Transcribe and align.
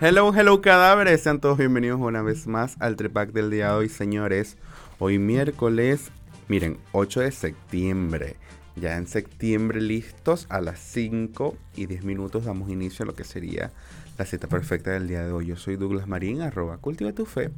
Hello, 0.00 0.32
hello 0.32 0.60
cadáveres, 0.60 1.22
sean 1.22 1.40
todos 1.40 1.58
bienvenidos 1.58 1.98
una 2.00 2.22
vez 2.22 2.46
más 2.46 2.76
al 2.78 2.94
Tripac 2.94 3.32
del 3.32 3.50
día 3.50 3.70
de 3.70 3.78
hoy, 3.78 3.88
señores. 3.88 4.56
Hoy 5.00 5.18
miércoles, 5.18 6.12
miren, 6.46 6.78
8 6.92 7.22
de 7.22 7.32
septiembre. 7.32 8.36
Ya 8.76 8.96
en 8.96 9.08
septiembre 9.08 9.80
listos 9.80 10.46
a 10.50 10.60
las 10.60 10.78
5 10.78 11.56
y 11.74 11.86
10 11.86 12.04
minutos 12.04 12.44
damos 12.44 12.70
inicio 12.70 13.02
a 13.02 13.06
lo 13.06 13.16
que 13.16 13.24
sería 13.24 13.72
la 14.16 14.24
cita 14.24 14.46
perfecta 14.46 14.92
del 14.92 15.08
día 15.08 15.24
de 15.24 15.32
hoy. 15.32 15.46
Yo 15.46 15.56
soy 15.56 15.74
Douglas 15.74 16.06
Marín, 16.06 16.42
arroba 16.42 16.78
cultiva 16.78 17.12
tu 17.12 17.26
fe. 17.26 17.50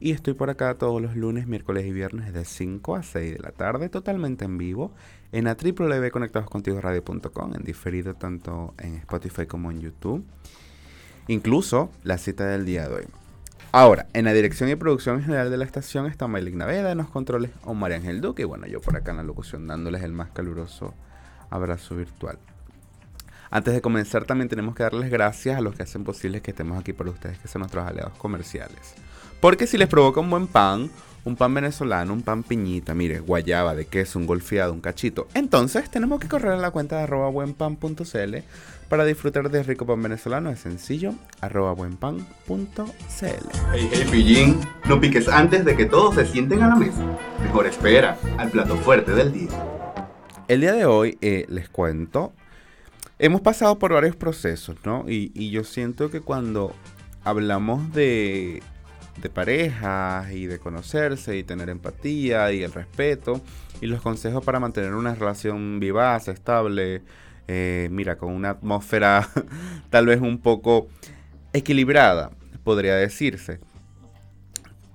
Y 0.00 0.10
estoy 0.10 0.34
por 0.34 0.50
acá 0.50 0.74
todos 0.78 1.00
los 1.00 1.14
lunes, 1.14 1.46
miércoles 1.46 1.86
y 1.86 1.92
viernes 1.92 2.32
de 2.32 2.44
5 2.44 2.96
a 2.96 3.04
6 3.04 3.34
de 3.34 3.38
la 3.38 3.52
tarde, 3.52 3.88
totalmente 3.88 4.46
en 4.46 4.58
vivo, 4.58 4.92
en 5.30 5.44
www.conectadoscontigoradio.com, 5.44 7.54
en 7.54 7.62
diferido 7.62 8.14
tanto 8.14 8.74
en 8.78 8.96
Spotify 8.96 9.46
como 9.46 9.70
en 9.70 9.80
YouTube 9.80 10.26
incluso 11.28 11.90
la 12.02 12.18
cita 12.18 12.46
del 12.46 12.66
día 12.66 12.88
de 12.88 12.94
hoy. 12.94 13.04
Ahora, 13.70 14.06
en 14.14 14.24
la 14.24 14.32
dirección 14.32 14.70
y 14.70 14.76
producción 14.76 15.22
general 15.22 15.50
de 15.50 15.58
la 15.58 15.64
estación 15.64 16.06
está 16.06 16.26
Maylin 16.26 16.58
Naveda, 16.58 16.90
en 16.90 16.98
los 16.98 17.10
controles 17.10 17.50
Omar 17.64 17.92
Ángel 17.92 18.22
Duque 18.22 18.42
y 18.42 18.46
bueno, 18.46 18.66
yo 18.66 18.80
por 18.80 18.96
acá 18.96 19.10
en 19.10 19.18
la 19.18 19.22
locución 19.22 19.66
dándoles 19.66 20.02
el 20.02 20.12
más 20.12 20.30
caluroso 20.30 20.94
abrazo 21.50 21.94
virtual. 21.94 22.38
Antes 23.50 23.74
de 23.74 23.80
comenzar 23.80 24.24
también 24.24 24.48
tenemos 24.48 24.74
que 24.74 24.82
darles 24.82 25.10
gracias 25.10 25.58
a 25.58 25.60
los 25.60 25.74
que 25.74 25.82
hacen 25.82 26.04
posible 26.04 26.40
que 26.40 26.50
estemos 26.50 26.78
aquí 26.78 26.92
para 26.92 27.10
ustedes, 27.10 27.38
que 27.38 27.48
son 27.48 27.60
nuestros 27.60 27.86
aliados 27.86 28.14
comerciales. 28.18 28.94
Porque 29.40 29.66
si 29.66 29.78
les 29.78 29.88
provoca 29.88 30.20
un 30.20 30.30
buen 30.30 30.46
pan, 30.46 30.90
un 31.24 31.36
pan 31.36 31.52
venezolano, 31.54 32.12
un 32.12 32.22
pan 32.22 32.42
piñita, 32.42 32.94
mire, 32.94 33.20
guayaba, 33.20 33.74
de 33.74 33.86
queso, 33.86 34.18
un 34.18 34.26
golfeado, 34.26 34.72
un 34.72 34.80
cachito, 34.80 35.28
entonces 35.34 35.90
tenemos 35.90 36.20
que 36.20 36.28
correr 36.28 36.52
a 36.52 36.56
la 36.56 36.70
cuenta 36.70 36.96
de 36.96 37.02
arroba 37.02 37.28
buenpan.cl 37.28 38.36
para 38.88 39.04
disfrutar 39.04 39.50
de 39.50 39.62
rico 39.62 39.86
pan 39.86 40.02
venezolano 40.02 40.50
es 40.50 40.60
sencillo, 40.60 41.14
arroba 41.40 41.72
buenpan.cl. 41.72 42.24
Hey, 43.72 43.88
hey, 43.92 44.06
pillín, 44.10 44.60
no 44.88 45.00
piques 45.00 45.28
antes 45.28 45.64
de 45.64 45.76
que 45.76 45.84
todos 45.84 46.14
se 46.14 46.26
sienten 46.26 46.62
a 46.62 46.68
la 46.68 46.76
mesa. 46.76 47.04
Mejor 47.42 47.66
espera 47.66 48.16
al 48.38 48.50
plato 48.50 48.76
fuerte 48.76 49.12
del 49.12 49.32
día. 49.32 49.50
El 50.48 50.62
día 50.62 50.72
de 50.72 50.86
hoy 50.86 51.18
eh, 51.20 51.44
les 51.48 51.68
cuento, 51.68 52.32
hemos 53.18 53.42
pasado 53.42 53.78
por 53.78 53.92
varios 53.92 54.16
procesos, 54.16 54.76
¿no? 54.84 55.04
Y, 55.06 55.32
y 55.34 55.50
yo 55.50 55.64
siento 55.64 56.10
que 56.10 56.22
cuando 56.22 56.74
hablamos 57.24 57.92
de, 57.92 58.62
de 59.20 59.28
parejas 59.28 60.32
y 60.32 60.46
de 60.46 60.58
conocerse 60.58 61.36
y 61.36 61.44
tener 61.44 61.68
empatía 61.68 62.52
y 62.52 62.62
el 62.62 62.72
respeto 62.72 63.42
y 63.80 63.86
los 63.86 64.00
consejos 64.00 64.44
para 64.44 64.60
mantener 64.60 64.94
una 64.94 65.14
relación 65.14 65.78
vivaz, 65.78 66.28
estable, 66.28 67.02
eh, 67.48 67.88
mira, 67.90 68.18
con 68.18 68.32
una 68.32 68.50
atmósfera 68.50 69.28
tal 69.90 70.06
vez 70.06 70.20
un 70.20 70.38
poco 70.38 70.88
equilibrada, 71.52 72.30
podría 72.62 72.94
decirse. 72.94 73.58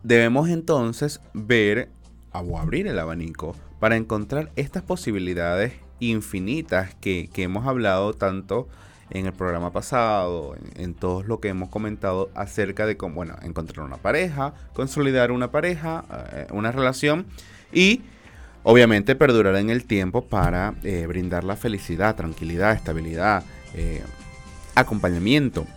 Debemos 0.03 0.49
entonces 0.49 1.19
ver 1.33 1.89
o 2.31 2.59
abrir 2.59 2.87
el 2.87 2.99
abanico 2.99 3.55
para 3.79 3.95
encontrar 3.95 4.51
estas 4.55 4.83
posibilidades 4.83 5.73
infinitas 5.99 6.95
que, 6.95 7.29
hemos 7.35 7.65
hablado 7.65 8.13
tanto 8.13 8.67
en 9.09 9.25
el 9.25 9.33
programa 9.33 9.71
pasado, 9.71 10.55
en, 10.55 10.81
en, 10.81 10.93
todo 10.93 11.23
lo 11.23 11.39
que 11.39 11.49
hemos 11.49 11.69
comentado 11.69 12.29
acerca 12.35 12.85
de 12.85 12.97
cómo, 12.97 13.15
bueno, 13.15 13.35
encontrar 13.41 13.85
una 13.85 13.97
pareja, 13.97 14.53
consolidar 14.73 15.31
una 15.31 15.51
pareja, 15.51 16.05
eh, 16.33 16.47
una 16.51 16.71
relación 16.71 17.25
y 17.71 18.01
obviamente 18.63 19.15
perdurará 19.15 19.59
en 19.59 19.69
el 19.69 19.85
tiempo 19.85 20.23
para 20.23 20.73
eh, 20.83 21.05
brindar 21.07 21.43
la 21.43 21.55
felicidad, 21.55 22.15
tranquilidad, 22.15 22.73
estabilidad, 22.73 23.43
eh, 23.75 24.01
acompañamiento. 24.75 25.67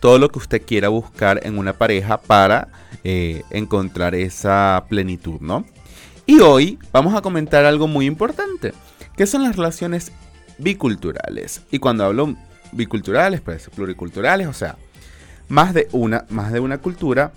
Todo 0.00 0.18
lo 0.18 0.28
que 0.28 0.38
usted 0.38 0.62
quiera 0.64 0.88
buscar 0.88 1.40
en 1.44 1.58
una 1.58 1.72
pareja 1.72 2.18
para 2.18 2.68
eh, 3.04 3.42
encontrar 3.50 4.14
esa 4.14 4.84
plenitud, 4.88 5.40
¿no? 5.40 5.64
Y 6.24 6.40
hoy 6.40 6.78
vamos 6.92 7.14
a 7.14 7.22
comentar 7.22 7.64
algo 7.64 7.88
muy 7.88 8.06
importante, 8.06 8.74
que 9.16 9.26
son 9.26 9.42
las 9.42 9.56
relaciones 9.56 10.12
biculturales. 10.58 11.62
Y 11.70 11.78
cuando 11.78 12.04
hablo 12.04 12.36
biculturales, 12.72 13.40
pues 13.40 13.70
pluriculturales, 13.74 14.46
o 14.46 14.52
sea, 14.52 14.76
más 15.48 15.74
de 15.74 15.88
una, 15.92 16.26
más 16.28 16.52
de 16.52 16.60
una 16.60 16.78
cultura 16.78 17.32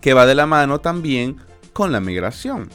que 0.00 0.14
va 0.14 0.26
de 0.26 0.34
la 0.34 0.46
mano 0.46 0.80
también 0.80 1.36
con 1.72 1.92
la 1.92 2.00
migración. 2.00 2.68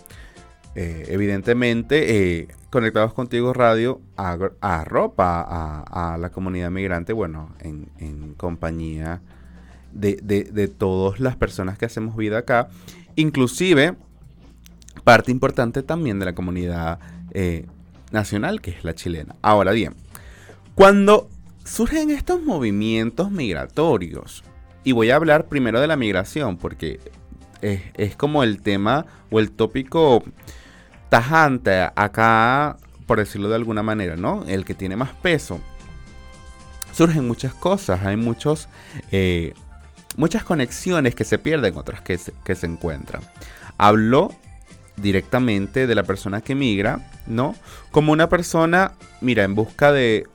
Eh, 0.75 1.05
evidentemente, 1.07 2.39
eh, 2.39 2.47
Conectados 2.69 3.13
Contigo 3.13 3.53
Radio 3.53 4.01
arropa 4.17 5.85
a, 5.87 6.17
la 6.17 6.29
comunidad 6.31 6.69
migrante, 6.69 7.13
bueno, 7.13 7.55
en, 7.61 8.33
compañía 8.35 9.21
de, 9.93 10.67
todas 10.77 11.21
las 11.21 11.37
personas 11.37 11.77
que 11.77 11.85
hacemos 11.85 12.17
vida 12.17 12.39
acá, 12.39 12.67
inclusive 13.15 13.95
parte 15.05 15.31
importante 15.31 15.83
también 15.83 16.19
de 16.19 16.25
la 16.25 16.35
comunidad 16.35 16.99
eh, 17.31 17.65
nacional, 18.11 18.59
que 18.59 18.71
es 18.71 18.83
la 18.83 18.93
chilena. 18.93 19.35
Ahora 19.41 19.71
bien, 19.71 19.95
cuando 20.73 21.29
surgen 21.63 22.09
estos 22.09 22.43
movimientos 22.43 23.31
migratorios, 23.31 24.43
y 24.83 24.91
voy 24.91 25.11
a 25.11 25.15
hablar 25.15 25.45
primero 25.47 25.79
de 25.79 25.87
la 25.87 25.95
migración, 25.95 26.57
porque 26.57 26.99
es, 27.61 27.81
es 27.93 28.17
como 28.17 28.43
el 28.43 28.61
tema 28.61 29.05
o 29.31 29.39
el 29.39 29.51
tópico 29.51 30.21
tajante 31.09 31.89
acá, 31.95 32.77
por 33.05 33.19
decirlo 33.19 33.49
de 33.49 33.55
alguna 33.55 33.83
manera, 33.83 34.15
¿no? 34.15 34.43
El 34.47 34.65
que 34.65 34.73
tiene 34.73 34.95
más 34.95 35.11
peso. 35.11 35.59
Surgen 36.93 37.27
muchas 37.27 37.53
cosas, 37.53 38.03
hay 38.05 38.15
muchos, 38.15 38.69
eh, 39.11 39.53
muchas 40.15 40.43
conexiones 40.43 41.13
que 41.13 41.25
se 41.25 41.37
pierden, 41.37 41.77
otras 41.77 42.01
que 42.01 42.17
se, 42.17 42.33
que 42.43 42.55
se 42.55 42.67
encuentran. 42.67 43.21
Hablo 43.77 44.33
directamente 44.95 45.87
de 45.87 45.95
la 45.95 46.03
persona 46.03 46.41
que 46.41 46.55
migra, 46.55 47.11
¿no? 47.27 47.55
Como 47.91 48.13
una 48.13 48.29
persona, 48.29 48.93
mira, 49.19 49.43
en 49.43 49.55
busca 49.55 49.91
de 49.91 50.25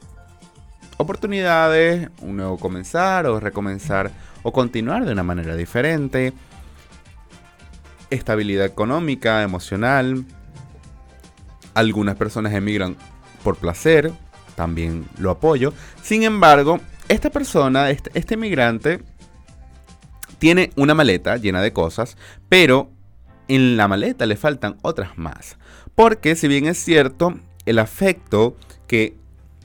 oportunidades, 0.99 2.11
un 2.21 2.37
nuevo 2.37 2.59
comenzar 2.59 3.27
o 3.27 3.41
recomenzar 3.41 4.11
o 4.43 4.53
continuar 4.53 5.07
de 5.07 5.13
una 5.13 5.23
manera 5.23 5.57
diferente, 5.57 6.35
estabilidad 8.11 8.67
económica, 8.67 9.43
emocional, 9.43 10.27
algunas 11.75 12.17
personas 12.17 12.55
emigran 12.55 12.97
por 13.43 13.57
placer, 13.57 14.13
también 14.55 15.07
lo 15.19 15.31
apoyo. 15.31 15.73
Sin 16.03 16.23
embargo, 16.23 16.81
esta 17.09 17.31
persona, 17.31 17.91
este, 17.91 18.11
este 18.15 18.37
migrante, 18.37 19.03
tiene 20.39 20.71
una 20.77 20.95
maleta 20.95 21.37
llena 21.37 21.61
de 21.61 21.73
cosas, 21.73 22.17
pero 22.49 22.91
en 23.49 23.77
la 23.77 23.89
maleta 23.89 24.27
le 24.27 24.37
faltan 24.37 24.77
otras 24.83 25.19
más. 25.19 25.57
Porque 25.95 26.37
si 26.37 26.49
bien 26.49 26.67
es 26.67 26.79
cierto, 26.79 27.35
el 27.67 27.79
afecto 27.79 28.57
que 28.87 29.17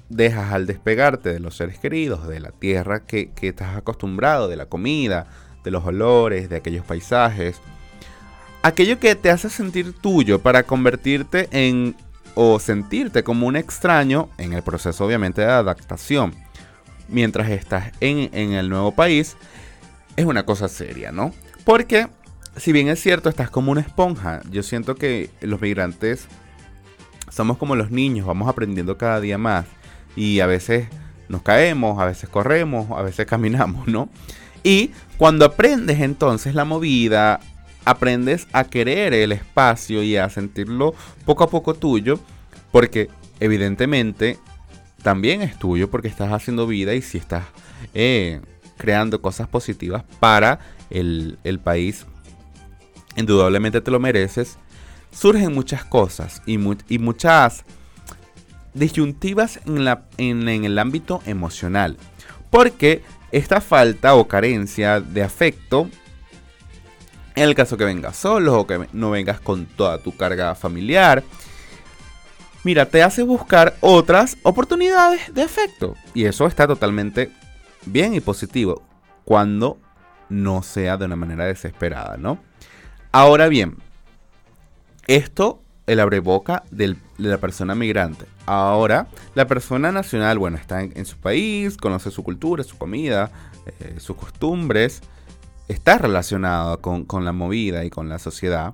dejas 0.09 0.53
al 0.53 0.65
despegarte 0.65 1.31
de 1.31 1.39
los 1.39 1.55
seres 1.55 1.79
queridos, 1.79 2.27
de 2.27 2.39
la 2.39 2.51
tierra 2.51 3.05
que, 3.05 3.31
que 3.31 3.49
estás 3.49 3.75
acostumbrado, 3.75 4.47
de 4.47 4.55
la 4.55 4.67
comida, 4.67 5.27
de 5.63 5.71
los 5.71 5.85
olores, 5.85 6.49
de 6.49 6.57
aquellos 6.57 6.85
paisajes, 6.85 7.61
aquello 8.65 8.99
que 8.99 9.13
te 9.13 9.29
hace 9.29 9.51
sentir 9.51 9.93
tuyo 9.93 10.39
para 10.39 10.63
convertirte 10.63 11.47
en 11.51 11.95
o 12.33 12.59
sentirte 12.59 13.23
como 13.23 13.45
un 13.45 13.55
extraño 13.55 14.27
en 14.39 14.53
el 14.53 14.63
proceso 14.63 15.05
obviamente 15.05 15.41
de 15.41 15.51
adaptación 15.51 16.33
mientras 17.07 17.49
estás 17.51 17.91
en, 17.99 18.33
el 18.33 18.67
nuevo 18.67 18.91
país 18.91 19.37
es 20.15 20.25
una 20.25 20.47
cosa 20.47 20.67
seria, 20.67 21.11
¿no? 21.11 21.31
Porque 21.63 22.07
si 22.57 22.71
bien 22.71 22.87
es 22.87 22.99
cierto, 22.99 23.29
estás 23.29 23.51
como 23.51 23.71
una 23.71 23.81
esponja, 23.81 24.41
yo 24.49 24.63
siento 24.63 24.95
que 24.95 25.29
los 25.41 25.61
migrantes 25.61 26.25
somos 27.29 27.57
como 27.57 27.75
los 27.75 27.91
niños, 27.91 28.25
vamos 28.25 28.49
aprendiendo 28.49 28.97
cada 28.97 29.21
día 29.21 29.37
más 29.37 29.67
y 30.15 30.39
a 30.39 30.47
veces 30.47 30.87
nos 31.29 31.43
caemos, 31.43 31.99
a 31.99 32.05
veces 32.05 32.29
corremos, 32.29 32.89
a 32.97 33.03
veces 33.03 33.25
caminamos, 33.27 33.87
¿no? 33.87 34.09
Y 34.63 34.89
cuando 35.17 35.45
aprendes 35.45 36.01
entonces 36.01 36.55
la 36.55 36.65
movida, 36.65 37.39
aprendes 37.85 38.47
a 38.51 38.65
querer 38.65 39.13
el 39.13 39.31
espacio 39.31 40.03
y 40.03 40.17
a 40.17 40.29
sentirlo 40.29 40.93
poco 41.25 41.43
a 41.43 41.49
poco 41.49 41.73
tuyo, 41.73 42.19
porque 42.71 43.09
evidentemente 43.39 44.37
también 45.03 45.41
es 45.41 45.57
tuyo 45.57 45.89
porque 45.89 46.07
estás 46.07 46.31
haciendo 46.33 46.67
vida 46.67 46.93
y 46.93 47.01
si 47.01 47.17
estás 47.17 47.45
eh, 47.93 48.41
creando 48.77 49.21
cosas 49.21 49.47
positivas 49.47 50.03
para 50.19 50.59
el, 50.89 51.59
país, 51.63 52.05
indudablemente 53.15 53.81
te 53.81 53.91
lo 53.91 53.99
mereces, 53.99 54.57
surgen 55.11 55.53
muchas 55.53 55.85
cosas 55.85 56.41
y, 56.45 56.59
y 56.89 56.99
muchas 56.99 57.63
disyuntivas 58.73 59.59
en, 59.65 59.85
la, 59.85 60.05
en, 60.17 60.47
el 60.47 60.77
ámbito 60.77 61.21
emocional. 61.25 61.97
Porque 62.51 63.01
esta 63.31 63.61
falta 63.61 64.15
o 64.15 64.27
carencia 64.27 64.99
de 64.99 65.23
afecto, 65.23 65.89
en 67.35 67.43
el 67.43 67.55
caso 67.55 67.77
que 67.77 67.85
vengas 67.85 68.15
solo 68.15 68.59
o 68.59 68.67
que 68.67 68.87
no 68.93 69.11
vengas 69.11 69.39
con 69.39 69.65
toda 69.65 69.97
tu 69.97 70.15
carga 70.15 70.55
familiar, 70.55 71.23
mira, 72.63 72.85
te 72.85 73.03
hace 73.03 73.23
buscar 73.23 73.75
otras 73.81 74.37
oportunidades 74.43 75.33
de 75.33 75.43
afecto. 75.43 75.95
Y 76.13 76.25
eso 76.25 76.47
está 76.47 76.67
totalmente 76.67 77.31
bien 77.85 78.13
y 78.15 78.21
positivo 78.21 78.81
cuando 79.25 79.77
no 80.29 80.63
sea 80.63 80.97
de 80.97 81.05
una 81.05 81.15
manera 81.15 81.45
desesperada, 81.45 82.17
¿no? 82.17 82.39
Ahora 83.11 83.47
bien, 83.47 83.77
esto 85.07 85.61
el 85.87 85.99
abreboca 85.99 86.63
de 86.71 86.95
la 87.17 87.37
persona 87.37 87.75
migrante. 87.75 88.25
Ahora, 88.45 89.07
la 89.35 89.47
persona 89.47 89.91
nacional, 89.91 90.37
bueno, 90.39 90.57
está 90.57 90.81
en, 90.81 91.05
su 91.05 91.17
país, 91.17 91.77
conoce 91.77 92.11
su 92.11 92.23
cultura, 92.23 92.63
su 92.63 92.77
comida, 92.77 93.31
eh, 93.65 93.95
sus 93.99 94.15
costumbres, 94.15 95.01
está 95.67 95.97
relacionado 95.97 96.79
con, 96.81 97.25
la 97.25 97.31
movida 97.31 97.85
y 97.85 97.89
con 97.89 98.09
la 98.09 98.19
sociedad. 98.19 98.73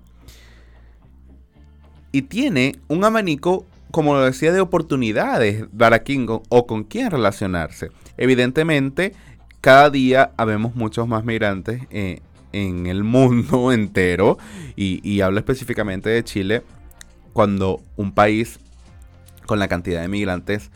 Y 2.12 2.24
tiene 2.24 2.76
un 2.88 3.04
abanico, 3.04 3.66
como 3.92 4.14
lo 4.14 4.26
decía, 4.26 4.52
de 4.52 4.60
oportunidades 4.60 5.66
para 5.78 6.00
quién 6.00 6.26
o 6.28 6.68
con 6.68 6.84
quién 6.84 7.12
relacionarse. 7.12 7.92
Evidentemente, 8.18 9.14
cada 9.62 9.90
día 9.90 10.32
habemos 10.38 10.76
muchos 10.76 11.08
más 11.08 11.24
migrantes 11.24 11.82
eh, 11.90 12.20
en 12.52 12.88
el 12.88 13.04
mundo 13.04 13.72
entero. 13.74 14.38
Y, 14.76 15.08
y 15.10 15.22
hablo 15.22 15.40
específicamente 15.40 16.10
de 16.10 16.24
Chile 16.24 16.64
cuando 17.34 17.82
un 17.96 18.12
país 18.12 18.60
con 19.46 19.60
la 19.60 19.68
cantidad 19.68 20.02
de 20.02 20.08
migrantes 20.08 20.70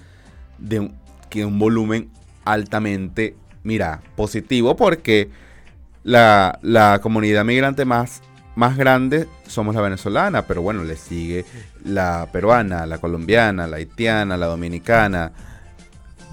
de 0.58 0.90
que 1.30 1.46
un 1.46 1.60
volumen 1.60 2.10
altamente, 2.46 3.36
mira, 3.64 4.02
positivo 4.16 4.76
porque 4.78 5.30
la, 6.06 7.00
comunidad 7.02 7.44
migrante 7.44 7.84
más, 7.84 8.22
más 8.56 8.78
grande 8.78 9.28
somos 9.48 9.76
la 9.76 9.82
venezolana, 9.82 10.44
pero 10.44 10.62
bueno, 10.62 10.84
le 10.84 10.96
sigue 10.96 11.46
la 11.84 12.30
peruana, 12.32 12.86
la 12.86 13.00
colombiana, 13.00 13.68
la 13.68 13.78
haitiana, 13.78 14.38
la 14.38 14.46
dominicana, 14.46 15.32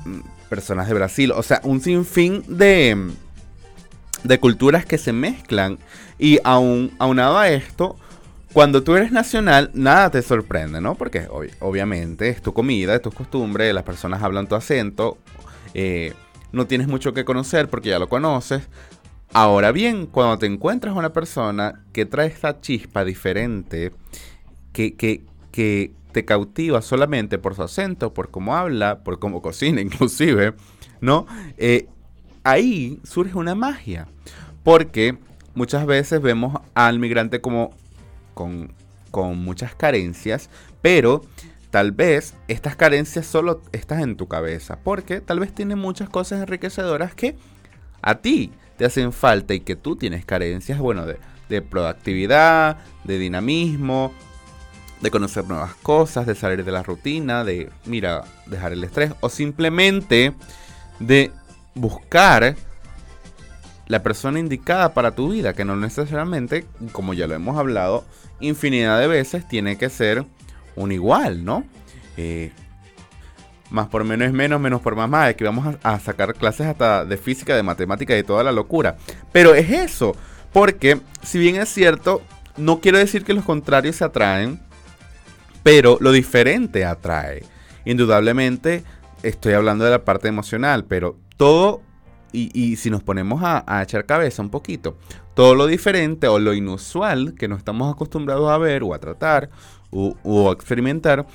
mm, 0.05 0.21
personas 0.49 0.89
de 0.89 0.95
Brasil, 0.95 1.33
o 1.33 1.43
sea, 1.43 1.61
un 1.65 1.81
sinfín 1.81 2.45
de, 2.47 3.11
de 4.23 4.39
culturas 4.39 4.85
que 4.85 4.99
se 4.99 5.13
mezclan 5.13 5.79
y 6.19 6.39
aún, 6.45 6.93
aunado 6.99 7.39
a 7.39 7.49
esto, 7.49 7.97
cuando 8.53 8.83
tú 8.83 8.95
eres 8.97 9.13
nacional, 9.13 9.71
nada 9.73 10.11
te 10.11 10.21
sorprende, 10.21 10.83
¿no? 10.83 10.95
Porque 10.95 11.27
obviamente 11.61 12.29
es 12.29 12.43
tu 12.43 12.53
comida, 12.53 12.95
es 12.95 13.01
tu 13.01 13.11
costumbre, 13.11 13.73
las 13.73 13.85
personas 13.85 14.23
hablan 14.23 14.47
tu 14.47 14.55
acento, 14.55 15.17
eh, 15.73 16.13
no 16.53 16.67
tienes 16.67 16.87
mucho 16.87 17.15
que 17.15 17.25
conocer 17.25 17.71
porque 17.71 17.89
ya 17.89 17.99
lo 17.99 18.11
conoces. 18.11 18.69
Ahora 19.34 19.73
bien, 19.73 20.06
cuando 20.06 20.38
te 20.38 20.46
encuentras 20.46 20.94
una 20.94 21.14
persona 21.14 21.84
que 21.93 22.05
trae 22.05 22.26
esta 22.26 22.61
chispa 22.61 23.05
diferente, 23.05 23.93
que, 24.73 24.94
que, 24.94 25.93
te 26.12 26.26
cautiva 26.26 26.82
solamente 26.82 27.38
por 27.38 27.55
su 27.55 27.62
acento, 27.62 28.12
por 28.12 28.31
cómo 28.31 28.55
habla, 28.55 29.02
por 29.02 29.19
cómo 29.19 29.40
cocina 29.40 29.81
inclusive, 29.81 30.52
¿no? 31.00 31.26
Eh, 31.56 31.88
ahí 32.44 33.00
surge 33.05 33.38
una 33.38 33.55
magia. 33.55 34.08
Porque 34.62 35.17
muchas 35.55 35.87
veces 35.87 36.20
vemos 36.20 36.61
al 36.75 36.99
migrante 36.99 37.40
como 37.40 37.75
con, 38.35 38.75
muchas 39.37 39.75
carencias, 39.75 40.50
pero 40.81 41.23
tal 41.70 41.93
vez 41.93 42.35
estas 42.49 42.76
carencias 42.76 43.26
solo 43.26 43.62
están 43.73 44.00
en 44.00 44.17
tu 44.17 44.28
cabeza, 44.28 44.78
porque 44.82 45.20
tal 45.20 45.40
vez 45.40 45.55
tiene 45.55 45.76
muchas 45.76 46.08
cosas 46.08 46.40
enriquecedoras 46.40 47.14
que 47.14 47.37
a 48.00 48.17
ti 48.17 48.52
te 48.77 48.85
hacen 48.85 49.13
falta 49.13 49.55
y 49.55 49.61
que 49.61 49.77
tú 49.77 49.97
tienes 49.97 50.25
carencias, 50.25 50.79
bueno, 50.79 51.07
de, 51.07 51.19
de 51.49 51.63
proactividad, 51.63 52.79
de 53.05 53.19
dinamismo, 53.19 54.13
de 55.01 55.11
conocer 55.11 55.45
nuevas 55.47 55.75
cosas, 55.75 56.27
de 56.27 56.35
salir 56.35 56.65
de 56.65 56.73
la 56.73 56.83
rutina, 56.83 57.45
de, 57.45 57.71
mira, 57.85 58.25
dejar 58.47 58.73
el 58.73 58.85
estrés, 58.85 59.13
o 59.21 59.29
simplemente 59.29 60.33
de 61.01 61.33
buscar 61.75 62.57
la 63.89 64.03
persona 64.03 64.39
indicada 64.39 64.95
para 64.95 65.15
tu 65.15 65.31
vida, 65.33 65.55
que 65.55 65.65
no 65.65 65.77
necesariamente, 65.77 66.65
como 66.93 67.15
ya 67.15 67.27
lo 67.27 67.35
hemos 67.35 67.59
hablado 67.59 68.05
infinidad 68.41 68.99
de 68.99 69.07
veces, 69.07 69.47
tiene 69.47 69.77
que 69.77 69.91
ser 69.91 70.25
un 70.77 70.93
igual, 70.93 71.45
¿no? 71.45 71.65
Eh, 72.17 72.53
más 73.73 73.89
por 73.89 74.05
menos 74.05 74.29
es 74.29 74.33
menos, 74.33 74.61
menos 74.61 74.81
por 74.81 74.95
más 74.95 75.09
más. 75.09 75.31
Es 75.31 75.37
que 75.37 75.45
vamos 75.45 75.77
a, 75.83 75.99
sacar 75.99 76.35
clases 76.35 76.67
hasta 76.67 77.05
de 77.05 77.17
física, 77.17 77.57
de 77.57 77.63
matemática 77.63 78.17
y 78.17 78.23
toda 78.23 78.45
la 78.45 78.53
locura. 78.53 78.97
Pero 79.33 79.55
es 79.55 79.71
eso, 79.71 80.15
porque 80.53 81.01
si 81.23 81.39
bien 81.39 81.57
es 81.57 81.69
cierto, 81.69 82.23
no 82.57 82.81
quiero 82.81 82.99
decir 82.99 83.25
que 83.25 83.35
los 83.35 83.45
contrarios 83.45 83.97
se 83.97 84.05
atraen, 84.05 84.61
pero 85.63 85.99
lo 86.01 86.13
diferente 86.13 86.85
atrae. 86.85 87.45
Indudablemente 87.85 88.85
estoy 89.23 89.55
hablando 89.55 89.85
de 89.85 89.91
la 89.91 90.05
parte 90.05 90.29
emocional, 90.29 90.85
pero 90.85 91.17
todo 91.37 91.83
y, 92.33 92.77
si 92.77 92.91
nos 92.91 93.03
ponemos 93.03 93.43
a, 93.45 93.83
echar 93.83 94.07
cabeza 94.07 94.43
un 94.43 94.51
poquito, 94.51 94.97
todo 95.35 95.55
lo 95.55 95.67
diferente 95.67 96.29
o 96.29 96.39
lo 96.39 96.55
inusual 96.55 97.35
que 97.35 97.49
no 97.49 97.57
estamos 97.57 97.93
acostumbrados 97.93 98.51
a 98.51 98.59
ver 98.59 98.83
o 98.83 98.95
a 98.95 98.99
tratar 98.99 99.51
o, 99.91 100.49
a 100.49 100.53
experimentar, 100.53 101.27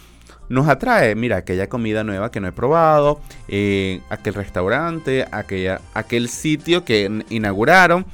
nos 0.50 0.68
atrae, 0.68 1.16
mira, 1.16 1.38
aquella 1.38 1.68
comida 1.68 2.04
nueva 2.04 2.32
que 2.32 2.40
no 2.40 2.48
he 2.48 2.52
probado, 2.52 3.22
eh, 3.48 4.02
aquel 4.10 4.34
restaurante, 4.34 5.26
aquella, 5.32 5.82
aquel 5.94 6.30
sitio 6.30 6.86
que 6.86 7.24
inauguraron. 7.30 8.06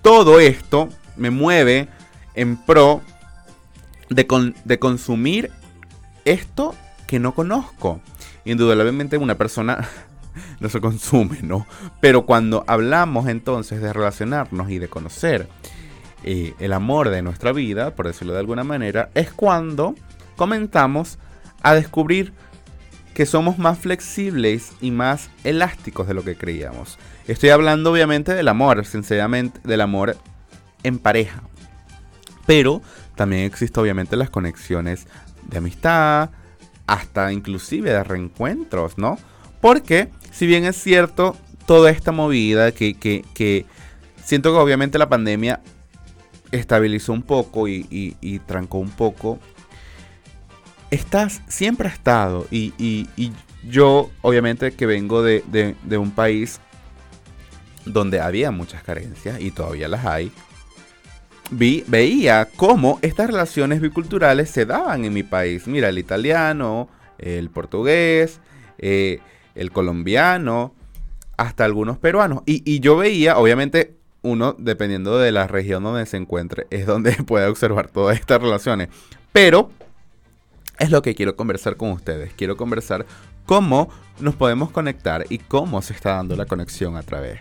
Todo 0.00 0.40
esto 0.40 0.88
me 1.16 1.30
mueve 1.30 1.88
en 2.34 2.56
pro 2.56 3.02
de, 4.08 4.54
de 4.64 4.78
consumir 4.78 5.50
esto 6.24 6.74
que 7.06 7.18
no 7.18 7.34
conozco. 7.34 8.00
Indudablemente 8.44 9.18
una 9.18 9.36
persona 9.36 9.86
no 10.60 10.68
se 10.68 10.80
consume, 10.80 11.38
¿no? 11.42 11.66
Pero 12.00 12.24
cuando 12.24 12.64
hablamos 12.66 13.28
entonces 13.28 13.80
de 13.80 13.92
relacionarnos 13.92 14.70
y 14.70 14.78
de 14.78 14.88
conocer 14.88 15.48
eh, 16.24 16.54
el 16.58 16.72
amor 16.72 17.10
de 17.10 17.22
nuestra 17.22 17.52
vida, 17.52 17.94
por 17.94 18.06
decirlo 18.06 18.32
de 18.32 18.40
alguna 18.40 18.64
manera, 18.64 19.10
es 19.14 19.32
cuando 19.32 19.94
comenzamos 20.36 21.18
a 21.62 21.74
descubrir 21.74 22.32
que 23.14 23.26
somos 23.26 23.58
más 23.58 23.78
flexibles 23.78 24.72
y 24.80 24.90
más 24.90 25.30
elásticos 25.44 26.08
de 26.08 26.14
lo 26.14 26.24
que 26.24 26.36
creíamos. 26.36 26.98
Estoy 27.26 27.50
hablando 27.50 27.92
obviamente 27.92 28.34
del 28.34 28.48
amor, 28.48 28.84
sinceramente, 28.84 29.60
del 29.64 29.82
amor 29.82 30.16
en 30.82 30.98
pareja. 30.98 31.42
Pero 32.46 32.82
también 33.14 33.44
existen 33.44 33.82
obviamente 33.82 34.16
las 34.16 34.30
conexiones 34.30 35.06
de 35.48 35.58
amistad, 35.58 36.30
hasta 36.86 37.32
inclusive 37.32 37.90
de 37.90 38.02
reencuentros, 38.02 38.98
¿no? 38.98 39.18
Porque 39.60 40.08
si 40.30 40.46
bien 40.46 40.64
es 40.64 40.76
cierto, 40.76 41.36
toda 41.66 41.90
esta 41.90 42.12
movida 42.12 42.72
que, 42.72 43.66
siento 44.24 44.52
que 44.52 44.58
obviamente 44.58 44.98
la 44.98 45.08
pandemia 45.08 45.60
estabilizó 46.50 47.12
un 47.12 47.22
poco 47.22 47.68
y, 47.68 48.40
trancó 48.46 48.78
un 48.78 48.90
poco, 48.90 49.38
estás, 50.92 51.40
siempre 51.48 51.88
ha 51.88 51.90
estado 51.90 52.46
y, 52.50 53.06
yo 53.68 54.10
obviamente 54.22 54.72
que 54.72 54.86
vengo 54.86 55.22
de, 55.22 55.74
un 55.90 56.10
país 56.10 56.60
donde 57.84 58.20
había 58.20 58.50
muchas 58.50 58.82
carencias 58.82 59.40
y 59.40 59.50
todavía 59.50 59.88
las 59.88 60.04
hay, 60.04 60.30
vi, 61.50 61.84
veía 61.86 62.48
cómo 62.56 62.98
estas 63.02 63.28
relaciones 63.28 63.80
biculturales 63.80 64.50
se 64.50 64.66
daban 64.66 65.04
en 65.04 65.12
mi 65.12 65.22
país. 65.22 65.66
Mira, 65.66 65.88
el 65.88 65.98
italiano, 65.98 66.88
el 67.18 67.50
portugués, 67.50 68.40
eh, 68.78 69.20
el 69.54 69.70
colombiano, 69.70 70.74
hasta 71.36 71.64
algunos 71.64 71.98
peruanos. 71.98 72.42
Y, 72.46 72.80
yo 72.80 72.96
veía, 72.96 73.38
obviamente, 73.38 73.94
uno, 74.22 74.54
dependiendo 74.58 75.18
de 75.18 75.32
la 75.32 75.46
región 75.46 75.84
donde 75.84 76.06
se 76.06 76.16
encuentre, 76.16 76.66
es 76.70 76.84
donde 76.86 77.12
puede 77.26 77.46
observar 77.46 77.88
todas 77.88 78.18
estas 78.18 78.42
relaciones. 78.42 78.88
Pero 79.32 79.70
es 80.82 80.90
lo 80.90 81.00
que 81.00 81.14
quiero 81.14 81.36
conversar 81.36 81.76
con 81.76 81.92
ustedes. 81.92 82.34
Quiero 82.34 82.56
conversar 82.56 83.06
cómo 83.46 83.88
nos 84.18 84.34
podemos 84.34 84.72
conectar 84.72 85.24
y 85.28 85.38
cómo 85.38 85.80
se 85.80 85.92
está 85.92 86.16
dando 86.16 86.34
la 86.34 86.44
conexión 86.44 86.96
a 86.96 87.02
través 87.02 87.38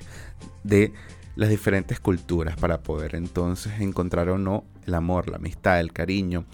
de 0.63 0.93
las 1.35 1.49
diferentes 1.49 1.99
culturas 1.99 2.55
para 2.55 2.81
poder 2.81 3.15
entonces 3.15 3.81
encontrar 3.81 4.29
o 4.29 4.37
no 4.37 4.63
el 4.85 4.93
amor, 4.93 5.27
la 5.27 5.37
amistad, 5.37 5.79
el 5.79 5.91
cariño, 5.91 6.45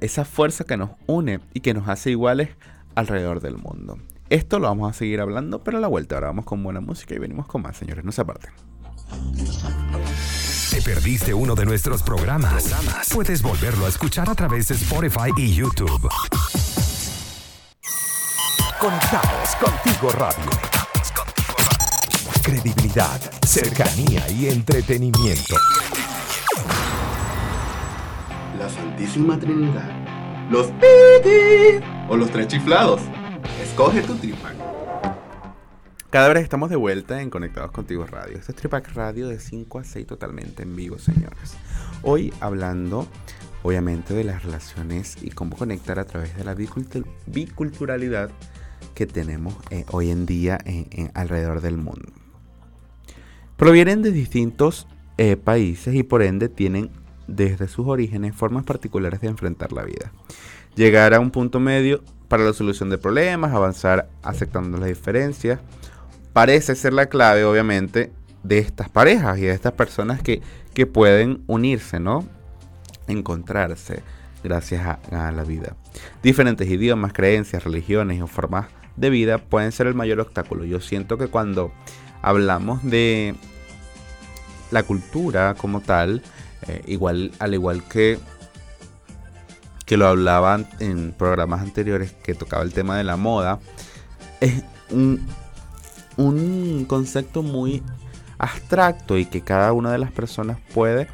esa 0.00 0.24
fuerza 0.24 0.64
que 0.64 0.78
nos 0.78 0.90
une 1.06 1.40
y 1.52 1.60
que 1.60 1.74
nos 1.74 1.86
hace 1.86 2.12
iguales 2.12 2.48
alrededor 2.94 3.40
del 3.40 3.58
mundo. 3.58 3.98
Esto 4.30 4.58
lo 4.58 4.68
vamos 4.68 4.90
a 4.90 4.94
seguir 4.94 5.20
hablando, 5.20 5.62
pero 5.62 5.76
a 5.76 5.80
la 5.82 5.88
vuelta 5.88 6.14
ahora 6.14 6.28
vamos 6.28 6.46
con 6.46 6.62
buena 6.62 6.80
música 6.80 7.14
y 7.14 7.18
venimos 7.18 7.46
con 7.46 7.60
más, 7.60 7.76
señores. 7.76 8.06
No 8.06 8.12
se 8.12 8.22
aparten. 8.22 8.52
¿Te 10.76 10.82
perdiste 10.82 11.32
uno 11.32 11.54
de 11.54 11.64
nuestros 11.64 12.02
programas? 12.02 12.70
Puedes 13.10 13.40
volverlo 13.40 13.86
a 13.86 13.88
escuchar 13.88 14.28
a 14.28 14.34
través 14.34 14.68
de 14.68 14.74
Spotify 14.74 15.30
y 15.34 15.54
YouTube. 15.54 16.06
Conectados 18.78 19.56
contigo 19.58 20.12
radio. 20.12 20.50
Credibilidad, 22.42 23.18
cercanía 23.46 24.28
y 24.28 24.48
entretenimiento. 24.50 25.56
La 28.58 28.68
Santísima 28.68 29.38
Trinidad. 29.38 29.90
Los 30.50 30.66
piti 30.72 31.82
o 32.10 32.18
los 32.18 32.30
tres 32.30 32.48
chiflados. 32.48 33.00
Escoge 33.62 34.02
tu 34.02 34.14
tripac. 34.16 34.75
Cada 36.10 36.28
vez 36.32 36.42
estamos 36.44 36.70
de 36.70 36.76
vuelta 36.76 37.20
en 37.20 37.30
Conectados 37.30 37.72
Contigo 37.72 38.06
Radio. 38.06 38.38
Este 38.38 38.52
es 38.52 38.56
Tripac 38.56 38.92
Radio 38.94 39.28
de 39.28 39.38
5 39.38 39.78
a 39.80 39.84
6 39.84 40.06
totalmente 40.06 40.62
en 40.62 40.74
vivo, 40.76 40.98
señores. 40.98 41.56
Hoy 42.02 42.32
hablando, 42.40 43.06
obviamente, 43.62 44.14
de 44.14 44.24
las 44.24 44.44
relaciones 44.44 45.16
y 45.22 45.30
cómo 45.30 45.56
conectar 45.56 45.98
a 45.98 46.04
través 46.04 46.36
de 46.36 46.44
la 46.44 46.54
bicultu- 46.54 47.04
biculturalidad 47.26 48.30
que 48.94 49.06
tenemos 49.06 49.54
eh, 49.70 49.84
hoy 49.90 50.10
en 50.10 50.26
día 50.26 50.58
en- 50.64 50.86
en- 50.90 51.10
alrededor 51.14 51.60
del 51.60 51.76
mundo. 51.76 52.12
Provienen 53.56 54.02
de 54.02 54.12
distintos 54.12 54.86
eh, 55.18 55.36
países 55.36 55.94
y 55.94 56.02
por 56.02 56.22
ende 56.22 56.48
tienen 56.48 56.90
desde 57.26 57.68
sus 57.68 57.86
orígenes 57.88 58.34
formas 58.36 58.64
particulares 58.64 59.20
de 59.20 59.28
enfrentar 59.28 59.72
la 59.72 59.82
vida. 59.82 60.12
Llegar 60.76 61.14
a 61.14 61.20
un 61.20 61.30
punto 61.30 61.58
medio 61.58 62.02
para 62.28 62.44
la 62.44 62.52
solución 62.52 62.90
de 62.90 62.98
problemas, 62.98 63.52
avanzar 63.54 64.08
aceptando 64.22 64.76
las 64.78 64.88
diferencias, 64.88 65.58
parece 66.36 66.74
ser 66.74 66.92
la 66.92 67.06
clave, 67.06 67.46
obviamente, 67.46 68.12
de 68.42 68.58
estas 68.58 68.90
parejas 68.90 69.38
y 69.38 69.46
de 69.46 69.52
estas 69.52 69.72
personas 69.72 70.20
que, 70.20 70.42
que 70.74 70.84
pueden 70.84 71.42
unirse, 71.46 71.98
¿no? 71.98 72.28
Encontrarse 73.06 74.02
gracias 74.44 74.98
a, 75.10 75.32
la 75.32 75.44
vida. 75.44 75.76
Diferentes 76.22 76.68
idiomas, 76.68 77.14
creencias, 77.14 77.64
religiones 77.64 78.20
o 78.20 78.26
formas 78.26 78.66
de 78.96 79.08
vida 79.08 79.38
pueden 79.38 79.72
ser 79.72 79.86
el 79.86 79.94
mayor 79.94 80.20
obstáculo. 80.20 80.66
Yo 80.66 80.82
siento 80.82 81.16
que 81.16 81.28
cuando 81.28 81.72
hablamos 82.20 82.84
de 82.84 83.34
la 84.70 84.82
cultura 84.82 85.54
como 85.54 85.80
tal, 85.80 86.22
eh, 86.68 86.82
igual, 86.86 87.32
al 87.38 87.54
igual 87.54 87.82
que 87.88 88.18
que 89.86 89.96
lo 89.96 90.06
hablaban 90.06 90.68
en 90.80 91.12
programas 91.12 91.62
anteriores 91.62 92.12
que 92.12 92.34
tocaba 92.34 92.62
el 92.62 92.74
tema 92.74 92.98
de 92.98 93.04
la 93.04 93.16
moda, 93.16 93.58
es 94.40 94.62
un, 94.90 95.26
un 96.16 96.84
concepto 96.86 97.42
muy 97.42 97.82
abstracto 98.38 99.18
y 99.18 99.26
que 99.26 99.40
cada 99.40 99.72
una 99.72 99.92
de 99.92 99.98
las 99.98 100.12
personas 100.12 100.58
puede, 100.74 101.08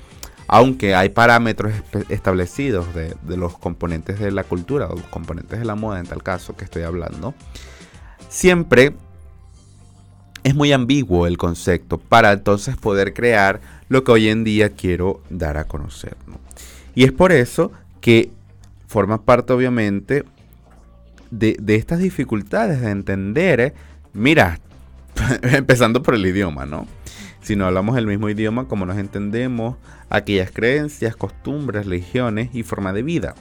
aunque 0.46 0.94
hay 0.94 1.08
parámetros 1.08 1.72
establecidos 2.08 2.86
de, 2.94 3.14
los 3.36 3.56
componentes 3.58 4.18
de 4.18 4.30
la 4.30 4.44
cultura 4.44 4.88
o 4.88 4.96
los 4.96 5.06
componentes 5.06 5.58
de 5.58 5.64
la 5.64 5.74
moda 5.74 6.00
en 6.00 6.06
tal 6.06 6.22
caso 6.22 6.56
que 6.56 6.64
estoy 6.64 6.82
hablando, 6.82 7.34
siempre 8.28 8.94
es 10.44 10.54
muy 10.54 10.72
ambiguo 10.72 11.26
el 11.26 11.38
concepto 11.38 11.98
para 11.98 12.32
entonces 12.32 12.76
poder 12.76 13.14
crear 13.14 13.60
lo 13.88 14.02
que 14.02 14.12
hoy 14.12 14.28
en 14.28 14.42
día 14.42 14.70
quiero 14.70 15.22
dar 15.30 15.56
a 15.56 15.64
conocer. 15.64 16.16
¿no? 16.26 16.38
Y 16.94 17.04
es 17.04 17.12
por 17.12 17.32
eso 17.32 17.70
que 18.00 18.30
forma 18.88 19.22
parte 19.22 19.52
obviamente 19.52 20.24
de, 21.30 21.56
de 21.60 21.76
estas 21.76 22.00
dificultades 22.00 22.80
de 22.80 22.90
entender, 22.90 23.60
eh, 23.60 23.74
mira, 24.12 24.58
empezando 25.42 26.02
por 26.02 26.14
el 26.14 26.26
idioma, 26.26 26.66
¿no? 26.66 26.86
Si 27.42 27.56
no 27.56 27.66
hablamos 27.66 27.96
el 27.98 28.06
mismo 28.06 28.28
idioma, 28.28 28.68
¿cómo 28.68 28.86
nos 28.86 28.98
entendemos 28.98 29.76
aquellas 30.10 30.52
creencias, 30.52 31.16
costumbres, 31.16 31.86
religiones 31.86 32.50
y 32.52 32.62
forma 32.62 32.92
de 32.92 33.02
vida? 33.02 33.34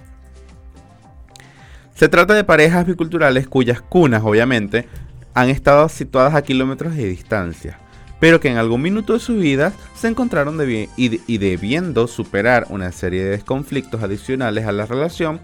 Se 1.94 2.10
trata 2.10 2.34
de 2.34 2.44
parejas 2.44 2.88
biculturales 2.88 3.48
cuyas 3.48 3.80
cunas, 3.80 4.24
obviamente, 4.24 4.88
han 5.36 5.50
estado 5.50 5.88
situadas 5.88 6.34
a 6.34 6.42
kilómetros 6.42 6.96
de 6.96 7.06
distancia, 7.06 7.78
pero 8.20 8.40
que 8.40 8.50
en 8.50 8.58
algún 8.58 8.82
minuto 8.82 9.14
de 9.14 9.20
su 9.20 9.36
vida 9.36 9.72
se 9.96 10.08
encontraron 10.08 10.58
y 10.98 11.38
debiendo 11.38 12.08
superar 12.08 12.66
una 12.70 12.92
serie 12.92 13.24
de 13.24 13.40
conflictos 13.40 14.02
adicionales 14.02 14.66
a 14.66 14.72
la 14.72 14.88
relación, 14.88 15.42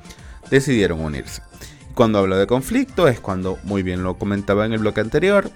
decidieron 0.50 1.00
unirse. 1.00 1.44
Cuando 1.94 2.20
hablo 2.20 2.38
de 2.38 2.48
conflicto 2.48 3.08
es 3.08 3.20
cuando, 3.20 3.58
muy 3.64 3.84
bien 3.84 4.04
lo 4.04 4.18
comentaba 4.18 4.66
en 4.66 4.74
el 4.74 4.80
bloque 4.80 5.02
anterior, 5.02 5.50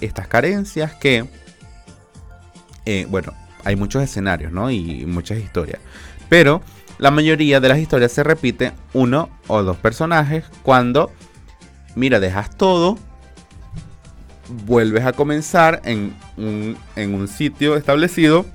estas 0.00 0.28
carencias 0.28 0.94
que, 0.94 1.26
eh, 2.86 3.06
bueno, 3.08 3.32
hay 3.64 3.76
muchos 3.76 4.02
escenarios, 4.02 4.52
¿no? 4.52 4.70
Y 4.70 5.06
muchas 5.06 5.38
historias. 5.38 5.80
Pero 6.28 6.62
la 6.98 7.10
mayoría 7.10 7.60
de 7.60 7.68
las 7.68 7.78
historias 7.78 8.12
se 8.12 8.22
repite 8.22 8.72
uno 8.92 9.30
o 9.46 9.62
dos 9.62 9.76
personajes 9.76 10.44
cuando, 10.62 11.10
mira, 11.94 12.20
dejas 12.20 12.56
todo, 12.56 12.98
vuelves 14.66 15.04
a 15.04 15.12
comenzar 15.12 15.80
en 15.84 16.14
un, 16.36 16.76
en 16.96 17.14
un 17.14 17.28
sitio 17.28 17.76
establecido. 17.76 18.46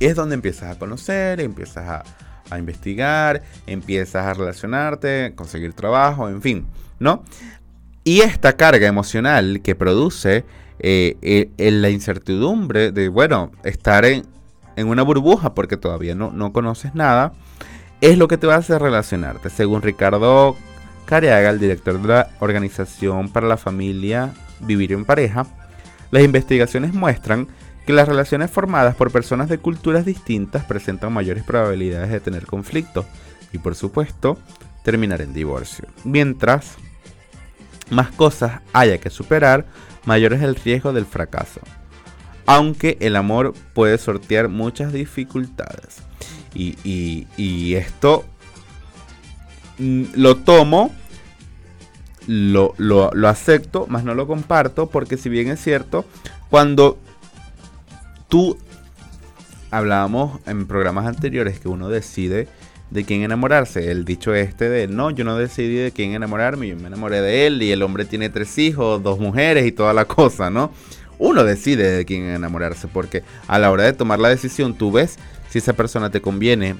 Es 0.00 0.14
donde 0.14 0.34
empiezas 0.34 0.76
a 0.76 0.78
conocer, 0.78 1.40
empiezas 1.40 1.88
a, 1.88 2.04
a 2.50 2.58
investigar, 2.58 3.42
empiezas 3.66 4.26
a 4.26 4.34
relacionarte, 4.34 5.32
conseguir 5.34 5.72
trabajo, 5.72 6.28
en 6.28 6.40
fin, 6.40 6.66
¿no? 6.98 7.24
Y 8.08 8.22
esta 8.22 8.56
carga 8.56 8.86
emocional 8.86 9.60
que 9.62 9.74
produce 9.74 10.46
eh, 10.78 11.50
la 11.58 11.90
incertidumbre 11.90 12.90
de, 12.90 13.10
bueno, 13.10 13.52
estar 13.64 14.06
en, 14.06 14.24
en 14.76 14.88
una 14.88 15.02
burbuja 15.02 15.52
porque 15.52 15.76
todavía 15.76 16.14
no, 16.14 16.30
no 16.30 16.54
conoces 16.54 16.94
nada, 16.94 17.34
es 18.00 18.16
lo 18.16 18.26
que 18.26 18.38
te 18.38 18.46
va 18.46 18.54
a 18.54 18.60
hacer 18.60 18.80
relacionarte. 18.80 19.50
Según 19.50 19.82
Ricardo 19.82 20.56
Careaga, 21.04 21.50
el 21.50 21.60
director 21.60 22.00
de 22.00 22.08
la 22.08 22.30
Organización 22.40 23.28
para 23.28 23.46
la 23.46 23.58
Familia 23.58 24.32
Vivir 24.60 24.92
en 24.92 25.04
Pareja, 25.04 25.46
las 26.10 26.22
investigaciones 26.22 26.94
muestran 26.94 27.46
que 27.84 27.92
las 27.92 28.08
relaciones 28.08 28.50
formadas 28.50 28.96
por 28.96 29.12
personas 29.12 29.50
de 29.50 29.58
culturas 29.58 30.06
distintas 30.06 30.64
presentan 30.64 31.12
mayores 31.12 31.44
probabilidades 31.44 32.08
de 32.08 32.20
tener 32.20 32.46
conflictos 32.46 33.04
y 33.52 33.58
por 33.58 33.74
supuesto 33.74 34.38
terminar 34.82 35.20
en 35.20 35.34
divorcio. 35.34 35.86
Mientras 36.04 36.78
más 37.90 38.10
cosas 38.10 38.60
haya 38.72 38.98
que 38.98 39.10
superar, 39.10 39.66
mayor 40.04 40.32
es 40.32 40.42
el 40.42 40.54
riesgo 40.54 40.92
del 40.92 41.06
fracaso. 41.06 41.60
Aunque 42.46 42.96
el 43.00 43.16
amor 43.16 43.54
puede 43.74 43.98
sortear 43.98 44.48
muchas 44.48 44.92
dificultades. 44.92 45.98
Y, 46.54 46.76
y- 46.82 47.26
y 47.36 47.74
esto 47.74 48.24
mm, 49.78 50.04
lo 50.14 50.36
tomo, 50.36 50.90
lo, 52.26 52.74
lo- 52.78 53.10
lo 53.12 53.28
acepto, 53.28 53.86
más 53.88 54.04
no 54.04 54.14
lo 54.14 54.26
comparto, 54.26 54.88
porque 54.88 55.16
si 55.16 55.28
bien 55.28 55.48
es 55.48 55.60
cierto, 55.62 56.04
cuando 56.50 56.98
tú 58.28 58.58
hablábamos 59.70 60.40
en 60.46 60.66
programas 60.66 61.06
anteriores 61.06 61.60
que 61.60 61.68
uno 61.68 61.88
decide 61.90 62.48
de 62.90 63.04
quién 63.04 63.22
enamorarse, 63.22 63.90
el 63.90 64.04
dicho 64.04 64.34
este 64.34 64.68
de 64.68 64.88
no, 64.88 65.10
yo 65.10 65.24
no 65.24 65.36
decidí 65.36 65.76
de 65.76 65.92
quién 65.92 66.14
enamorarme, 66.14 66.68
yo 66.68 66.76
me 66.76 66.86
enamoré 66.86 67.20
de 67.20 67.46
él 67.46 67.62
y 67.62 67.70
el 67.70 67.82
hombre 67.82 68.04
tiene 68.04 68.30
tres 68.30 68.56
hijos, 68.58 69.02
dos 69.02 69.18
mujeres 69.18 69.66
y 69.66 69.72
toda 69.72 69.92
la 69.92 70.06
cosa, 70.06 70.50
¿no? 70.50 70.72
Uno 71.18 71.44
decide 71.44 71.90
de 71.90 72.04
quién 72.04 72.28
enamorarse 72.28 72.88
porque 72.88 73.24
a 73.46 73.58
la 73.58 73.70
hora 73.70 73.84
de 73.84 73.92
tomar 73.92 74.20
la 74.20 74.28
decisión 74.28 74.74
tú 74.74 74.92
ves 74.92 75.18
si 75.50 75.58
esa 75.58 75.72
persona 75.72 76.10
te 76.10 76.20
conviene 76.20 76.76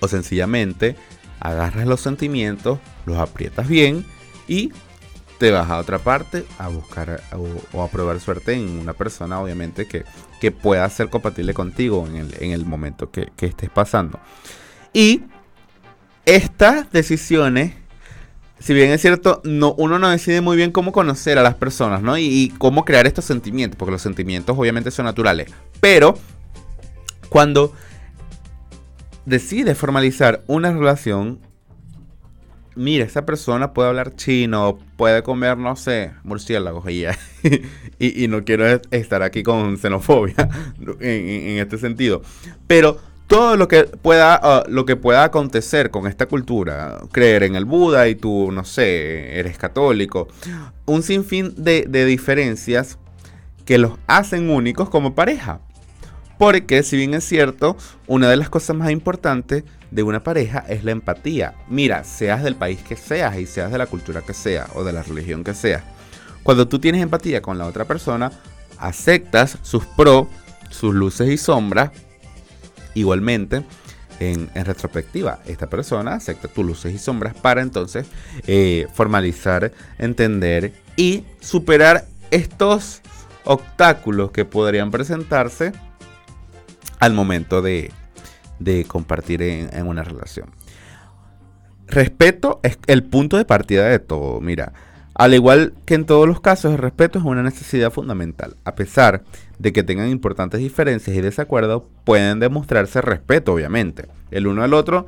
o 0.00 0.08
sencillamente 0.08 0.96
agarras 1.40 1.86
los 1.86 2.00
sentimientos, 2.00 2.78
los 3.06 3.18
aprietas 3.18 3.68
bien 3.68 4.04
y 4.48 4.72
te 5.38 5.50
vas 5.50 5.70
a 5.70 5.78
otra 5.78 5.98
parte 5.98 6.44
a 6.58 6.68
buscar 6.68 7.22
o, 7.72 7.82
a 7.82 7.88
probar 7.88 8.20
suerte 8.20 8.54
en 8.54 8.78
una 8.78 8.94
persona 8.94 9.40
obviamente 9.40 9.86
que, 9.86 10.04
que 10.40 10.50
pueda 10.50 10.88
ser 10.88 11.08
compatible 11.08 11.54
contigo 11.54 12.06
en 12.06 12.16
el, 12.16 12.34
en 12.40 12.52
el 12.52 12.64
momento 12.64 13.10
que, 13.10 13.30
que 13.36 13.46
estés 13.46 13.70
pasando. 13.70 14.18
Y 14.96 15.20
estas 16.24 16.90
decisiones, 16.90 17.74
si 18.58 18.72
bien 18.72 18.90
es 18.92 19.02
cierto, 19.02 19.42
no, 19.44 19.74
uno 19.74 19.98
no 19.98 20.08
decide 20.08 20.40
muy 20.40 20.56
bien 20.56 20.72
cómo 20.72 20.90
conocer 20.90 21.36
a 21.36 21.42
las 21.42 21.54
personas, 21.54 22.00
¿no? 22.00 22.16
Y, 22.16 22.50
cómo 22.56 22.86
crear 22.86 23.06
estos 23.06 23.26
sentimientos, 23.26 23.76
porque 23.76 23.92
los 23.92 24.00
sentimientos 24.00 24.56
obviamente 24.58 24.90
son 24.90 25.04
naturales. 25.04 25.52
Pero 25.80 26.14
cuando 27.28 27.74
decides 29.26 29.76
formalizar 29.76 30.42
una 30.46 30.72
relación, 30.72 31.40
mira, 32.74 33.04
esa 33.04 33.26
persona 33.26 33.74
puede 33.74 33.90
hablar 33.90 34.16
chino, 34.16 34.78
puede 34.96 35.22
comer, 35.22 35.58
no 35.58 35.76
sé, 35.76 36.12
murciélagos 36.24 36.86
y 37.98 38.28
no 38.28 38.44
quiero 38.46 38.66
es- 38.66 38.80
estar 38.92 39.22
aquí 39.22 39.42
con 39.42 39.76
xenofobia 39.76 40.48
en, 40.80 40.98
en- 41.00 41.48
en 41.48 41.58
este 41.58 41.76
sentido. 41.76 42.22
Pero 42.66 42.98
todo 43.26 43.56
lo 43.56 43.68
que 43.68 43.84
pueda 43.84 44.38
ah, 44.40 44.64
lo 44.68 44.84
que 44.86 44.96
pueda 44.96 45.24
acontecer 45.24 45.90
con 45.90 46.06
esta 46.06 46.26
cultura, 46.26 46.98
creer 47.12 47.42
en 47.42 47.56
el 47.56 47.64
Buda 47.64 48.08
y 48.08 48.14
tú, 48.14 48.50
no 48.52 48.64
sé, 48.64 49.38
eres 49.38 49.58
católico, 49.58 50.28
un 50.84 51.02
sinfín 51.02 51.54
de, 51.56 51.86
de 51.88 52.04
diferencias 52.04 52.98
que 53.64 53.78
los 53.78 53.92
hacen 54.06 54.50
únicos 54.50 54.88
como 54.88 55.14
pareja. 55.14 55.60
Porque 56.38 56.82
si 56.82 56.96
bien 56.96 57.14
es 57.14 57.24
cierto, 57.24 57.76
una 58.06 58.28
de 58.28 58.36
las 58.36 58.50
cosas 58.50 58.76
más 58.76 58.90
importantes 58.90 59.64
de 59.90 60.02
una 60.02 60.22
pareja 60.22 60.64
es 60.68 60.84
la 60.84 60.90
empatía. 60.90 61.54
Mira, 61.68 62.04
seas 62.04 62.42
del 62.42 62.56
país 62.56 62.80
que 62.82 62.96
seas 62.96 63.38
y 63.38 63.46
seas 63.46 63.72
de 63.72 63.78
la 63.78 63.86
cultura 63.86 64.20
que 64.20 64.34
sea 64.34 64.66
o 64.74 64.84
de 64.84 64.92
la 64.92 65.02
religión 65.02 65.44
que 65.44 65.54
sea. 65.54 65.82
Cuando 66.42 66.68
tú 66.68 66.78
tienes 66.78 67.02
empatía 67.02 67.40
con 67.40 67.58
la 67.58 67.66
otra 67.66 67.86
persona, 67.86 68.30
aceptas 68.78 69.58
sus 69.62 69.84
pros, 69.84 70.28
sus 70.70 70.94
luces 70.94 71.28
y 71.28 71.38
sombras. 71.38 71.90
Igualmente, 72.96 73.62
en, 74.20 74.48
retrospectiva, 74.54 75.40
esta 75.46 75.66
persona 75.68 76.14
acepta 76.14 76.48
tus 76.48 76.64
luces 76.64 76.94
y 76.94 76.98
sombras 76.98 77.34
para 77.34 77.60
entonces 77.60 78.06
eh, 78.46 78.86
formalizar, 78.94 79.70
entender 79.98 80.72
y 80.96 81.24
superar 81.40 82.06
estos 82.30 83.02
obstáculos 83.44 84.30
que 84.30 84.46
podrían 84.46 84.90
presentarse 84.90 85.74
al 86.98 87.12
momento 87.12 87.60
de, 87.60 87.92
compartir 88.88 89.42
en, 89.42 89.86
una 89.86 90.02
relación. 90.02 90.50
Respeto 91.86 92.60
es 92.62 92.78
el 92.86 93.04
punto 93.04 93.36
de 93.36 93.44
partida 93.44 93.86
de 93.88 93.98
todo. 93.98 94.40
Mira, 94.40 94.72
al 95.18 95.32
igual 95.32 95.72
que 95.86 95.94
en 95.94 96.04
todos 96.04 96.28
los 96.28 96.40
casos, 96.40 96.72
el 96.72 96.78
respeto 96.78 97.18
es 97.18 97.24
una 97.24 97.42
necesidad 97.42 97.90
fundamental. 97.90 98.56
A 98.64 98.74
pesar 98.74 99.22
de 99.58 99.72
que 99.72 99.82
tengan 99.82 100.10
importantes 100.10 100.60
diferencias 100.60 101.16
y 101.16 101.22
desacuerdos, 101.22 101.84
pueden 102.04 102.38
demostrarse 102.38 103.00
respeto, 103.00 103.54
obviamente, 103.54 104.08
el 104.30 104.46
uno 104.46 104.62
al 104.62 104.74
otro, 104.74 105.06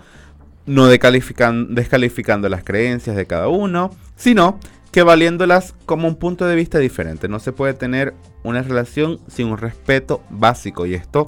no 0.65 0.87
descalificando 0.87 2.49
las 2.49 2.65
creencias 2.65 3.17
de 3.17 3.27
cada 3.27 3.49
uno, 3.49 3.91
sino 4.17 4.59
que 4.93 5.03
valiéndolas 5.03 5.75
como 5.85 6.09
un 6.09 6.17
punto 6.17 6.47
de 6.47 6.57
vista 6.57 6.79
diferente. 6.79 7.29
No 7.29 7.39
se 7.39 7.53
puede 7.53 7.75
tener 7.75 8.15
una 8.45 8.63
relación 8.63 9.21
sin 9.29 9.49
un 9.49 9.59
respeto 9.59 10.23
básico 10.31 10.87
y 10.87 10.95
esto 10.95 11.27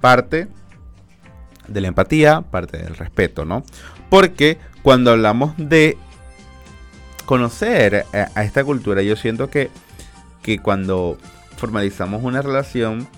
parte 0.00 0.46
de 1.66 1.80
la 1.80 1.88
empatía, 1.88 2.42
parte 2.42 2.78
del 2.78 2.94
respeto, 2.94 3.44
¿no? 3.44 3.64
Porque 4.10 4.58
cuando 4.82 5.10
hablamos 5.10 5.54
de 5.56 5.96
conocer 7.24 8.06
a, 8.12 8.42
esta 8.44 8.64
cultura, 8.64 9.02
yo 9.02 9.16
siento 9.16 9.48
que, 9.48 9.70
que 10.42 10.58
cuando 10.58 11.18
formalizamos 11.56 12.22
una 12.22 12.42
relación, 12.42 13.08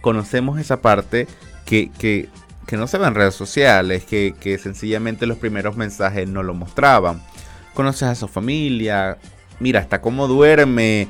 conocemos 0.00 0.58
esa 0.58 0.80
parte 0.80 1.26
que, 1.64 1.90
que, 1.98 2.28
que 2.66 2.76
no 2.76 2.86
se 2.86 2.98
ve 2.98 3.06
en 3.06 3.14
redes 3.14 3.34
sociales, 3.34 4.04
que, 4.04 4.34
que 4.38 4.58
sencillamente 4.58 5.26
los 5.26 5.38
primeros 5.38 5.76
mensajes 5.76 6.28
no 6.28 6.42
lo 6.42 6.54
mostraban 6.54 7.22
conoces 7.76 8.08
a 8.08 8.14
su 8.16 8.26
familia, 8.26 9.18
mira, 9.60 9.78
hasta 9.78 10.00
cómo 10.00 10.26
duerme, 10.26 11.06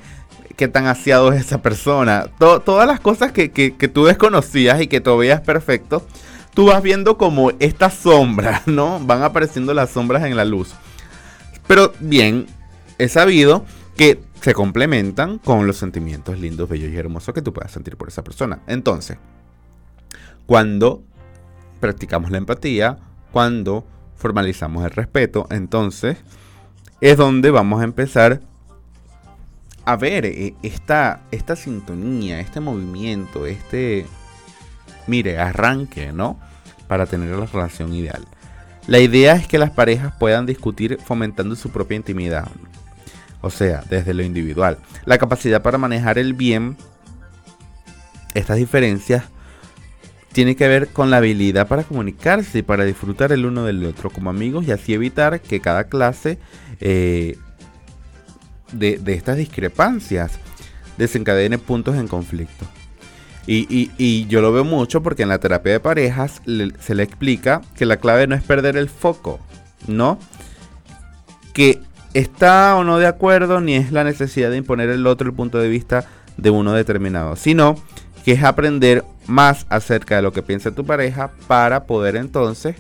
qué 0.57 0.69
tan 0.69 0.87
aseado 0.87 1.33
es 1.33 1.47
esa 1.47 1.63
persona. 1.63 2.27
todas 2.39 2.87
las 2.87 3.01
cosas 3.01 3.33
que, 3.33 3.49
tú 3.95 4.05
desconocías 4.05 4.83
y 4.83 4.89
que 4.89 5.01
tú 5.01 5.17
veías 5.17 5.41
perfecto, 5.41 6.05
tú 6.53 6.67
vas 6.67 6.83
viendo 6.83 7.17
como 7.17 7.53
estas 7.61 7.95
sombras, 7.95 8.67
¿no? 8.67 9.01
Van 9.01 9.23
apareciendo 9.23 9.73
las 9.73 9.91
sombras 9.91 10.25
en 10.25 10.37
la 10.37 10.45
luz. 10.45 10.75
Pero 11.67 11.93
bien, 12.01 12.47
he 12.99 13.09
sabido 13.09 13.65
que 13.97 14.23
se 14.41 14.55
complementan 14.55 15.39
con 15.39 15.67
los 15.67 15.77
sentimientos 15.77 16.39
lindos, 16.39 16.69
bellos 16.69 16.93
y 16.93 16.97
hermosos 16.97 17.35
que 17.35 17.43
tú 17.43 17.53
puedas 17.53 17.73
sentir 17.73 17.97
por 17.97 18.09
esa 18.09 18.23
persona. 18.23 18.61
Entonces, 18.67 19.19
cuando 20.47 21.03
practicamos 21.81 22.31
la 22.31 22.39
empatía, 22.39 22.99
cuando 23.33 23.85
formalizamos 24.17 24.85
el 24.85 24.91
respeto, 24.91 25.47
entonces 25.51 26.19
es 27.01 27.17
donde 27.17 27.51
vamos 27.51 27.81
a 27.81 27.85
empezar 27.85 28.41
a 29.85 29.97
ver 29.97 30.27
eh, 30.27 30.55
esta, 30.63 31.23
esta 31.31 31.57
sintonía, 31.57 32.41
este 32.41 32.61
movimiento, 32.61 33.47
este, 33.47 34.07
mire, 35.07 35.39
arranque, 35.39 36.13
¿no? 36.13 36.39
Para 36.89 37.07
tener 37.07 37.37
la 37.37 37.47
relación 37.47 37.95
ideal. 37.95 38.27
La 38.87 38.99
idea 39.01 39.35
es 39.35 39.47
que 39.49 39.59
las 39.59 39.71
parejas 39.71 40.15
puedan 40.19 40.47
discutir 40.47 40.99
fomentando 41.05 41.57
su 41.57 41.71
propia 41.71 41.97
intimidad. 41.97 42.49
O 43.41 43.51
sea, 43.51 43.83
desde 43.89 44.15
lo 44.15 44.23
individual. 44.23 44.79
La 45.05 45.19
capacidad 45.19 45.63
para 45.63 45.79
manejar 45.79 46.19
el 46.19 46.35
bien 46.35 46.77
estas 48.35 48.59
diferencias 48.59 49.25
tiene 50.33 50.55
que 50.55 50.69
ver 50.69 50.89
con 50.89 51.11
la 51.11 51.17
habilidad 51.17 51.67
para 51.67 51.85
comunicarse 51.85 52.59
y 52.59 52.63
para 52.63 52.85
disfrutar 52.85 53.33
el 53.33 53.47
uno 53.47 53.65
del 53.65 53.85
otro 53.87 54.11
como 54.11 54.29
amigos 54.29 54.67
y 54.67 54.73
así 54.73 54.93
evitar 54.93 55.41
que 55.41 55.61
cada 55.61 55.85
clase 55.85 56.39
eh, 56.81 57.39
de, 58.73 59.01
estas 59.07 59.39
discrepancias 59.39 60.33
desencadene 60.99 61.57
puntos 61.57 61.97
en 61.97 62.07
conflicto. 62.07 62.67
Y, 63.47 64.27
yo 64.27 64.41
lo 64.41 64.53
veo 64.53 64.65
mucho 64.65 65.03
porque 65.03 65.23
en 65.23 65.29
la 65.29 65.39
terapia 65.39 65.73
de 65.73 65.81
parejas 65.81 66.43
se 66.45 66.95
le 66.95 67.03
explica 67.03 67.63
que 67.77 67.87
la 67.87 67.99
clave 67.99 68.27
no 68.27 68.35
es 68.35 68.43
perder 68.43 68.77
el 68.77 68.89
foco, 68.89 69.39
¿no? 69.87 70.19
Que 71.53 71.81
está 72.15 72.77
o 72.77 72.85
no 72.85 72.99
de 72.99 73.07
acuerdo 73.07 73.61
ni 73.61 73.75
es 73.75 73.93
la 73.93 74.03
necesidad 74.03 74.51
de 74.51 74.57
imponer 74.57 74.89
el 74.91 75.07
otro 75.07 75.29
el 75.29 75.35
punto 75.35 75.59
de 75.59 75.69
vista 75.69 76.07
de 76.37 76.51
uno 76.51 76.73
determinado, 76.73 77.37
sino 77.37 77.77
que 78.25 78.33
es 78.33 78.43
aprender 78.43 79.05
más 79.27 79.67
acerca 79.69 80.17
de 80.17 80.23
lo 80.23 80.33
que 80.33 80.43
piensa 80.43 80.73
tu 80.73 80.85
pareja 80.85 81.31
para 81.47 81.85
poder 81.85 82.17
entonces 82.17 82.77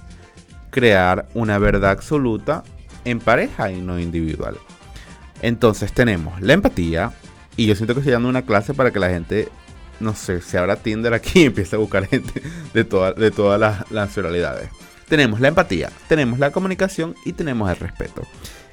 crear 0.70 1.26
una 1.34 1.58
verdad 1.58 1.90
absoluta 1.90 2.64
en 3.04 3.20
pareja 3.20 3.70
y 3.70 3.80
no 3.80 3.98
individual. 4.00 4.56
Entonces 5.42 5.92
tenemos 5.92 6.40
la 6.40 6.54
empatía 6.54 7.12
y 7.56 7.66
yo 7.66 7.74
siento 7.74 7.94
que 7.94 8.00
estoy 8.00 8.12
dando 8.12 8.28
una 8.28 8.42
clase 8.42 8.74
para 8.74 8.90
que 8.90 8.98
la 8.98 9.10
gente, 9.10 9.48
no 10.00 10.14
sé, 10.14 10.40
se 10.40 10.58
abra 10.58 10.76
Tinder 10.76 11.14
aquí 11.14 11.42
y 11.42 11.44
empiece 11.46 11.76
a 11.76 11.78
buscar 11.78 12.06
gente 12.06 12.42
de, 12.74 12.84
de 12.84 13.30
todas 13.30 13.60
las 13.60 13.90
nacionalidades. 13.90 14.70
Tenemos 15.08 15.40
la 15.40 15.48
empatía, 15.48 15.90
tenemos 16.08 16.38
la 16.38 16.50
comunicación 16.50 17.14
y 17.24 17.32
tenemos 17.32 17.70
el 17.70 17.76
respeto. 17.76 18.22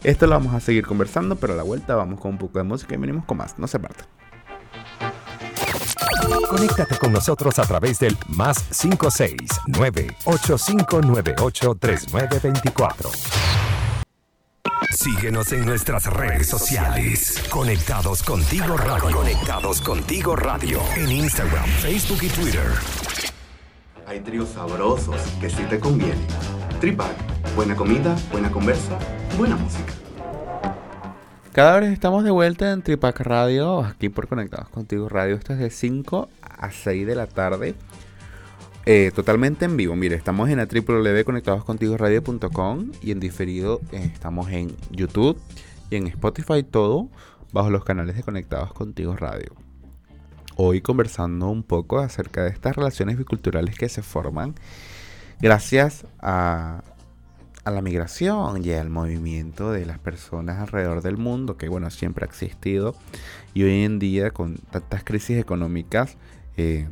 Esto 0.04 0.26
lo 0.26 0.34
vamos 0.34 0.54
a 0.54 0.60
seguir 0.60 0.86
conversando, 0.86 1.36
pero 1.36 1.54
a 1.54 1.56
la 1.56 1.64
vuelta 1.64 1.96
vamos 1.96 2.20
con 2.20 2.32
un 2.32 2.38
poco 2.38 2.58
de 2.58 2.64
música 2.64 2.96
y 2.96 2.98
venimos 2.98 3.26
con 3.26 3.38
más. 3.38 3.58
No 3.60 3.68
se 3.68 3.80
parte. 3.80 4.04
Conéctate 6.50 6.98
con 6.98 7.12
nosotros 7.12 7.58
a 7.60 7.64
través 7.64 8.00
del 8.00 8.18
más 8.30 8.64
569 8.82 10.16
8598 10.26 11.76
3924. 11.80 13.10
Síguenos 15.04 15.52
en 15.52 15.66
nuestras 15.66 16.06
redes 16.06 16.48
sociales. 16.48 17.44
Conectados 17.50 18.24
contigo 18.24 18.78
radio. 18.78 19.14
Conectados 19.14 19.82
contigo 19.82 20.34
radio. 20.34 20.80
En 20.96 21.12
Instagram, 21.12 21.66
Facebook 21.66 22.20
y 22.22 22.30
Twitter. 22.30 22.66
Hay 24.08 24.22
tríos 24.22 24.48
sabrosos 24.52 25.20
que 25.42 25.50
sí 25.50 25.62
te 25.70 25.78
convienen. 25.78 26.26
Tripac, 26.80 27.12
buena 27.54 27.76
comida, 27.76 28.16
buena 28.32 28.50
conversa, 28.50 28.98
buena 29.38 29.58
música. 29.58 29.92
Cada 31.52 31.82
vez 31.82 31.92
estamos 31.92 32.24
de 32.24 32.32
vuelta 32.32 32.72
en 32.72 32.82
Tripac 32.82 33.20
Radio, 33.20 33.82
aquí 33.84 34.08
por 34.08 34.30
Conectados 34.30 34.70
Contigo 34.70 35.10
Radio. 35.10 35.36
Esto 35.36 35.52
es 35.52 35.60
de 35.60 35.70
5 35.70 36.30
a 36.42 36.72
6 36.72 37.06
de 37.06 37.16
la 37.16 37.28
tarde. 37.28 37.76
Eh, 38.86 39.12
totalmente 39.16 39.64
en 39.66 39.78
vivo. 39.78 39.96
Mire, 39.96 40.16
estamos 40.16 40.50
en 40.50 40.58
la 40.58 40.66
www.conectadoscontigoradio.com 40.66 42.92
y 43.02 43.12
en 43.12 43.20
diferido 43.20 43.82
eh, 43.92 44.10
estamos 44.14 44.52
en 44.52 44.76
YouTube 44.92 45.40
y 45.90 45.96
en 45.96 46.06
Spotify, 46.08 46.64
todo 46.64 47.10
bajo 47.54 47.70
los 47.70 47.86
canales 47.86 48.18
de 48.18 48.24
Conectados 48.24 48.74
Contigo 48.74 49.16
Radio. 49.16 49.54
Hoy 50.56 50.82
conversando 50.82 51.50
un 51.50 51.64
poco 51.64 52.00
acerca 52.00 52.44
de 52.44 52.50
estas 52.50 52.76
relaciones 52.76 53.18
biculturales 53.18 53.78
que 53.78 53.88
se 53.88 54.02
forman 54.02 54.56
gracias 55.40 56.06
a 56.20 56.84
a 57.64 57.72
la 57.72 57.82
migración 57.82 58.64
y 58.64 58.72
al 58.72 58.90
movimiento 58.90 59.72
de 59.72 59.86
las 59.86 60.00
personas 60.00 60.60
alrededor 60.60 61.02
del 61.02 61.18
mundo, 61.18 61.58
que 61.58 61.70
bueno, 61.70 61.90
siempre 61.92 62.26
ha 62.26 62.28
existido, 62.28 62.96
y 63.54 63.64
hoy 63.64 63.84
en 63.84 64.00
día 64.00 64.32
con 64.32 64.58
tantas 64.58 65.04
crisis 65.04 65.38
económicas, 65.38 66.18
eh, 66.58 66.88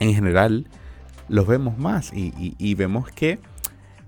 en 0.00 0.14
general, 0.14 0.66
los 1.28 1.46
vemos 1.46 1.78
más 1.78 2.12
y, 2.12 2.74
vemos 2.74 3.10
que 3.12 3.38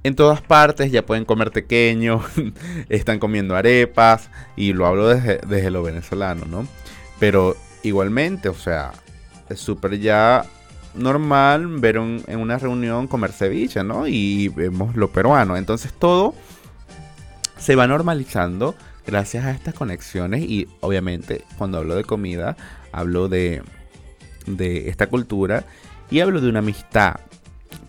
en 0.02 0.16
todas 0.16 0.40
partes 0.40 0.90
ya 0.90 1.07
pueden 1.07 1.24
comer 1.24 1.52
pequeño, 1.52 2.20
están 2.88 3.20
comiendo 3.20 3.55
arepas, 3.55 4.31
y 4.57 4.72
lo 4.72 4.87
hablo 4.87 5.07
desde, 5.07 5.38
desde 5.46 5.70
lo 5.70 5.85
venezolano, 5.85 6.44
¿no? 6.46 6.66
Pero 7.20 7.57
igualmente, 7.85 8.48
o 8.48 8.55
sea, 8.55 8.90
es 9.48 9.61
súper 9.61 10.00
ya 10.00 10.44
normal 10.94 11.66
ver 11.78 11.96
en 11.96 12.38
una 12.38 12.59
reunión 12.59 13.07
comer 13.07 13.33
ceviche, 13.33 13.85
¿no? 13.85 14.07
Y 14.07 14.48
vemos 14.48 14.96
lo 14.96 15.11
peruano. 15.11 15.57
Entonces 15.57 15.92
todo 15.92 16.35
se 17.59 17.76
va 17.76 17.87
normalizando 17.87 18.74
gracias 19.07 19.44
a 19.44 19.52
estas 19.52 19.74
conexiones 19.74 20.42
y 20.42 20.68
obviamente 20.81 21.44
cuando 21.59 21.78
hablo 21.78 21.94
de 21.94 22.05
comida 22.05 22.57
hablo 22.92 23.28
de 23.28 23.62
de 24.46 24.88
esta 24.88 25.09
cultura 25.09 25.64
y 26.11 26.20
hablo 26.20 26.40
de 26.40 26.48
una 26.48 26.61
amistad. 26.61 27.16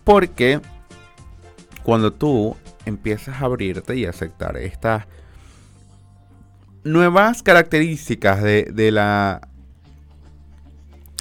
Porque 0.03 0.59
cuando 1.83 2.13
tú 2.13 2.55
empiezas 2.85 3.41
a 3.41 3.45
abrirte 3.45 3.95
y 3.95 4.05
aceptar 4.05 4.57
estas 4.57 5.05
nuevas 6.83 7.43
características 7.43 8.43
de, 8.43 8.63
de 8.73 8.91
la 8.91 9.47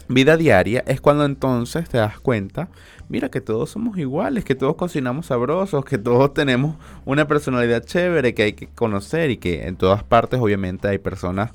vida 0.09 0.37
diaria 0.37 0.83
es 0.87 1.01
cuando 1.01 1.25
entonces 1.25 1.89
te 1.89 1.99
das 1.99 2.19
cuenta, 2.21 2.69
mira 3.09 3.31
que 3.31 3.41
todos 3.41 3.71
somos 3.71 3.99
iguales, 3.99 4.45
que 4.45 4.55
todos 4.55 4.77
cocinamos 4.77 5.27
sabrosos, 5.27 5.85
que 5.85 5.99
todos 5.99 6.35
tenemos 6.35 6.77
una 7.05 7.27
personalidad 7.27 7.85
chévere 7.85 8.35
que 8.35 8.43
hay 8.43 8.53
que 8.55 8.69
conocer 8.69 9.31
y 9.31 9.37
que 9.37 9.67
en 9.67 9.77
todas 9.77 10.03
partes 10.03 10.41
obviamente 10.41 10.89
hay 10.89 10.99
personas, 10.99 11.51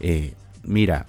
eh, 0.00 0.34
mira, 0.62 1.06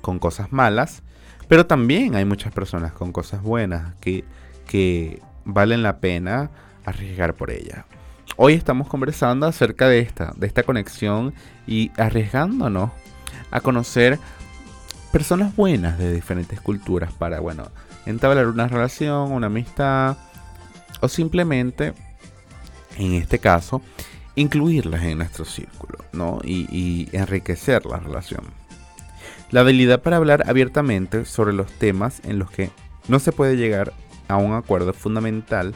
con 0.00 0.18
cosas 0.18 0.52
malas, 0.52 1.02
pero 1.48 1.66
también 1.66 2.14
hay 2.14 2.24
muchas 2.24 2.52
personas 2.52 2.92
con 2.92 3.12
cosas 3.12 3.42
buenas 3.42 3.94
que, 4.00 4.24
que 4.66 5.22
valen 5.44 5.82
la 5.82 5.98
pena 5.98 6.50
arriesgar 6.84 7.34
por 7.34 7.50
ellas. 7.50 7.84
Hoy 8.36 8.54
estamos 8.54 8.88
conversando 8.88 9.46
acerca 9.46 9.88
de 9.88 10.00
esta, 10.00 10.32
de 10.36 10.46
esta 10.46 10.62
conexión 10.62 11.32
y 11.66 11.90
arriesgándonos 11.96 12.90
a 13.50 13.60
conocer 13.60 14.18
personas 15.12 15.54
buenas 15.56 15.98
de 15.98 16.12
diferentes 16.12 16.60
culturas 16.60 17.12
para, 17.12 17.40
bueno, 17.40 17.68
entablar 18.04 18.46
una 18.48 18.68
relación, 18.68 19.32
una 19.32 19.46
amistad 19.46 20.18
o 21.00 21.08
simplemente, 21.08 21.94
en 22.98 23.14
este 23.14 23.38
caso, 23.38 23.80
incluirlas 24.34 25.02
en 25.04 25.18
nuestro 25.18 25.44
círculo, 25.44 25.98
¿no? 26.12 26.40
Y, 26.44 26.66
y 26.70 27.08
enriquecer 27.16 27.86
la 27.86 27.98
relación. 27.98 28.44
La 29.50 29.60
habilidad 29.60 30.02
para 30.02 30.16
hablar 30.16 30.48
abiertamente 30.48 31.24
sobre 31.24 31.52
los 31.52 31.70
temas 31.70 32.20
en 32.24 32.38
los 32.38 32.50
que 32.50 32.70
no 33.08 33.20
se 33.20 33.32
puede 33.32 33.56
llegar 33.56 33.92
a 34.28 34.36
un 34.36 34.54
acuerdo 34.54 34.92
fundamental 34.92 35.74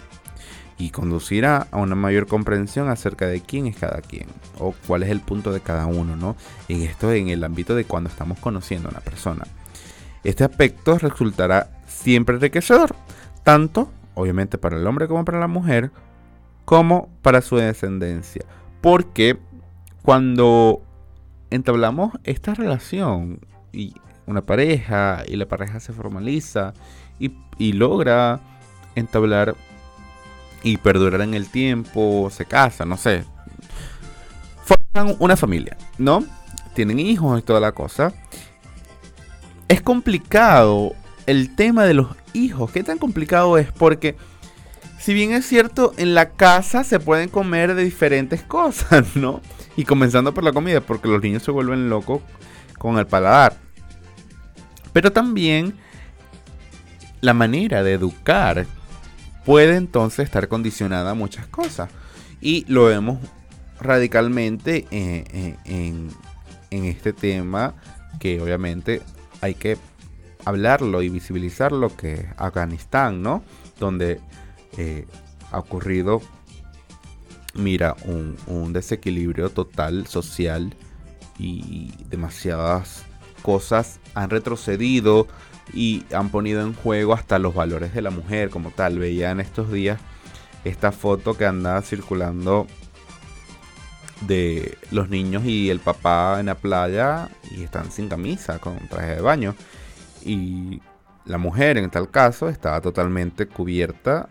y 0.76 0.90
conducirá 0.90 1.68
a 1.70 1.76
una 1.76 1.94
mayor 1.94 2.26
comprensión 2.26 2.88
acerca 2.88 3.26
de 3.26 3.40
quién 3.40 3.66
es 3.66 3.76
cada 3.76 4.00
quien 4.00 4.26
o 4.58 4.74
cuál 4.86 5.02
es 5.02 5.10
el 5.10 5.20
punto 5.20 5.52
de 5.52 5.60
cada 5.60 5.86
uno, 5.86 6.16
¿no? 6.16 6.36
En 6.68 6.82
esto 6.82 7.12
en 7.12 7.28
el 7.28 7.44
ámbito 7.44 7.74
de 7.74 7.84
cuando 7.84 8.08
estamos 8.10 8.38
conociendo 8.38 8.88
a 8.88 8.92
una 8.92 9.00
persona. 9.00 9.46
Este 10.24 10.42
aspecto 10.42 10.98
resultará 10.98 11.70
siempre 11.86 12.36
enriquecedor, 12.36 12.96
tanto 13.44 13.90
obviamente 14.14 14.58
para 14.58 14.78
el 14.78 14.86
hombre 14.86 15.06
como 15.06 15.24
para 15.24 15.38
la 15.38 15.48
mujer, 15.48 15.92
como 16.64 17.08
para 17.22 17.40
su 17.40 17.56
descendencia, 17.56 18.44
porque 18.80 19.38
cuando 20.02 20.82
entablamos 21.50 22.12
esta 22.24 22.54
relación 22.54 23.40
y 23.72 23.94
una 24.26 24.42
pareja 24.42 25.22
y 25.26 25.36
la 25.36 25.46
pareja 25.46 25.80
se 25.80 25.92
formaliza 25.92 26.72
y, 27.18 27.72
logra 27.72 28.40
entablar 28.94 29.54
y 30.62 30.78
perdurar 30.78 31.20
en 31.20 31.34
el 31.34 31.48
tiempo, 31.48 32.30
se 32.30 32.46
casan, 32.46 32.88
no 32.88 32.96
sé. 32.96 33.24
Forman 34.64 35.16
una 35.18 35.36
familia, 35.36 35.76
¿no? 35.98 36.24
Tienen 36.74 36.98
hijos 36.98 37.38
y 37.38 37.42
toda 37.42 37.60
la 37.60 37.72
cosa. 37.72 38.14
Es 39.68 39.82
complicado 39.82 40.94
el 41.26 41.54
tema 41.54 41.84
de 41.84 41.94
los 41.94 42.08
hijos. 42.32 42.70
¿Qué 42.70 42.82
tan 42.82 42.98
complicado 42.98 43.58
es? 43.58 43.70
Porque 43.72 44.16
si 44.98 45.12
bien 45.12 45.32
es 45.32 45.46
cierto, 45.46 45.92
en 45.98 46.14
la 46.14 46.30
casa 46.30 46.82
se 46.84 46.98
pueden 46.98 47.28
comer 47.28 47.74
de 47.74 47.84
diferentes 47.84 48.42
cosas, 48.44 49.16
¿no? 49.16 49.42
Y 49.76 49.84
comenzando 49.84 50.32
por 50.32 50.44
la 50.44 50.52
comida, 50.52 50.80
porque 50.80 51.08
los 51.08 51.22
niños 51.22 51.42
se 51.42 51.50
vuelven 51.50 51.90
locos 51.90 52.22
con 52.80 52.98
el 52.98 53.06
paladar. 53.06 53.58
Pero 54.94 55.12
también 55.12 55.74
la 57.20 57.34
manera 57.34 57.82
de 57.82 57.92
educar 57.92 58.66
puede 59.44 59.76
entonces 59.76 60.24
estar 60.24 60.48
condicionada 60.48 61.10
a 61.10 61.14
muchas 61.14 61.46
cosas. 61.46 61.90
Y 62.40 62.64
lo 62.72 62.86
vemos 62.86 63.18
radicalmente 63.78 64.86
eh, 64.90 65.24
eh, 65.30 65.56
en, 65.66 66.08
este 66.70 67.12
tema 67.12 67.74
que 68.18 68.40
obviamente 68.40 69.02
hay 69.42 69.54
que 69.54 69.76
hablarlo 70.46 71.02
y 71.02 71.10
visibilizar 71.10 71.72
lo 71.72 71.94
que 71.94 72.14
es 72.14 72.26
Afganistán, 72.38 73.20
¿no? 73.20 73.44
Donde 73.78 74.20
eh, 74.78 75.06
ha 75.52 75.58
ocurrido, 75.58 76.22
mira, 77.52 77.94
un, 78.06 78.38
un, 78.46 78.72
desequilibrio 78.72 79.50
total 79.50 80.06
social 80.06 80.74
y 81.40 81.92
demasiadas 82.08 83.04
cosas 83.42 84.00
han 84.14 84.30
retrocedido 84.30 85.26
y 85.72 86.04
han 86.12 86.28
ponido 86.30 86.60
en 86.62 86.74
juego 86.74 87.14
hasta 87.14 87.38
los 87.38 87.54
valores 87.54 87.94
de 87.94 88.02
la 88.02 88.10
mujer 88.10 88.50
como 88.50 88.70
tal. 88.70 88.98
Veía 88.98 89.30
en 89.30 89.40
estos 89.40 89.72
días 89.72 90.00
esta 90.64 90.92
foto 90.92 91.36
que 91.36 91.46
andaba 91.46 91.80
circulando 91.82 92.66
de 94.22 94.76
los 94.90 95.08
niños 95.08 95.44
y 95.46 95.70
el 95.70 95.80
papá 95.80 96.38
en 96.40 96.46
la 96.46 96.56
playa 96.56 97.30
y 97.50 97.62
están 97.62 97.90
sin 97.90 98.08
camisa, 98.08 98.58
con 98.58 98.76
traje 98.88 99.16
de 99.16 99.20
baño. 99.22 99.54
Y 100.22 100.82
la 101.24 101.38
mujer 101.38 101.78
en 101.78 101.90
tal 101.90 102.10
caso 102.10 102.48
estaba 102.48 102.80
totalmente 102.80 103.46
cubierta 103.46 104.28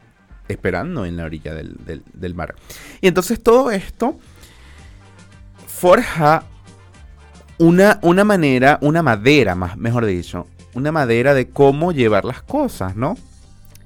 esperando 0.48 1.06
en 1.06 1.18
la 1.18 1.26
orilla 1.26 1.54
del, 1.54 2.04
del 2.14 2.36
mar. 2.36 2.56
Y 3.02 3.08
entonces 3.08 3.42
todo 3.42 3.72
esto 3.72 4.20
forja 5.68 6.44
una, 7.60 8.00
una 8.02 8.24
manera, 8.24 8.80
una 8.82 9.04
madera, 9.04 9.54
más, 9.54 9.78
mejor 9.78 10.06
dicho, 10.06 10.48
una 10.74 10.92
madera 10.92 11.34
de 11.34 11.50
cómo 11.50 11.92
llevar 11.92 12.26
las 12.26 12.42
cosas, 12.42 12.96
¿no? 12.96 13.16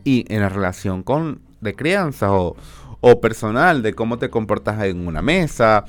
Y 0.03 0.25
en 0.33 0.41
la 0.41 0.49
relación 0.49 1.03
con 1.03 1.41
de 1.59 1.73
crianza 1.73 2.31
o, 2.31 2.55
o 3.01 3.19
personal, 3.19 3.81
de 3.81 3.93
cómo 3.93 4.19
te 4.19 4.29
comportas 4.29 4.81
en 4.83 5.07
una 5.07 5.21
mesa, 5.21 5.85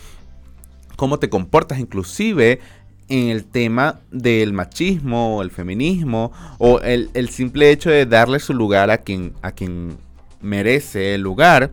cómo 0.97 1.19
te 1.19 1.29
comportas 1.29 1.79
inclusive 1.79 2.61
en 3.09 3.29
el 3.29 3.45
tema 3.45 4.01
del 4.11 4.53
machismo 4.55 5.37
o 5.37 5.43
el 5.43 5.51
feminismo 5.51 6.33
o 6.59 6.81
el, 6.81 7.11
el, 7.13 7.29
simple 7.29 7.71
hecho 7.71 7.91
de 7.91 8.07
darle 8.07 8.39
su 8.39 8.55
lugar 8.55 8.91
a 8.91 8.99
quien, 8.99 9.35
a 9.43 9.53
quien 9.53 9.99
merece 10.41 11.15
el 11.15 11.21
lugar, 11.21 11.73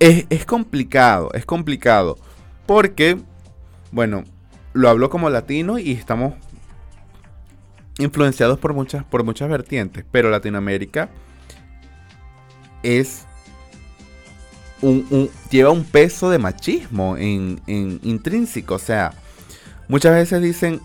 es, 0.00 0.26
es 0.30 0.44
complicado, 0.46 1.30
es 1.34 1.46
complicado. 1.46 2.18
Porque, 2.66 3.18
bueno, 3.92 4.24
lo 4.72 4.88
hablo 4.88 5.10
como 5.10 5.30
latino 5.30 5.78
y 5.78 5.92
estamos 5.92 6.34
influenciados 7.98 8.58
por 8.58 8.74
muchas, 8.74 9.04
por 9.04 9.24
muchas 9.24 9.48
vertientes, 9.48 10.04
pero 10.10 10.30
Latinoamérica 10.30 11.10
es 12.82 13.26
un, 14.82 15.30
lleva 15.50 15.70
un 15.70 15.84
peso 15.84 16.30
de 16.30 16.38
machismo 16.38 17.16
en, 17.16 17.60
intrínseco. 17.66 18.74
O 18.74 18.78
sea, 18.78 19.12
muchas 19.88 20.14
veces 20.14 20.42
dicen, 20.42 20.80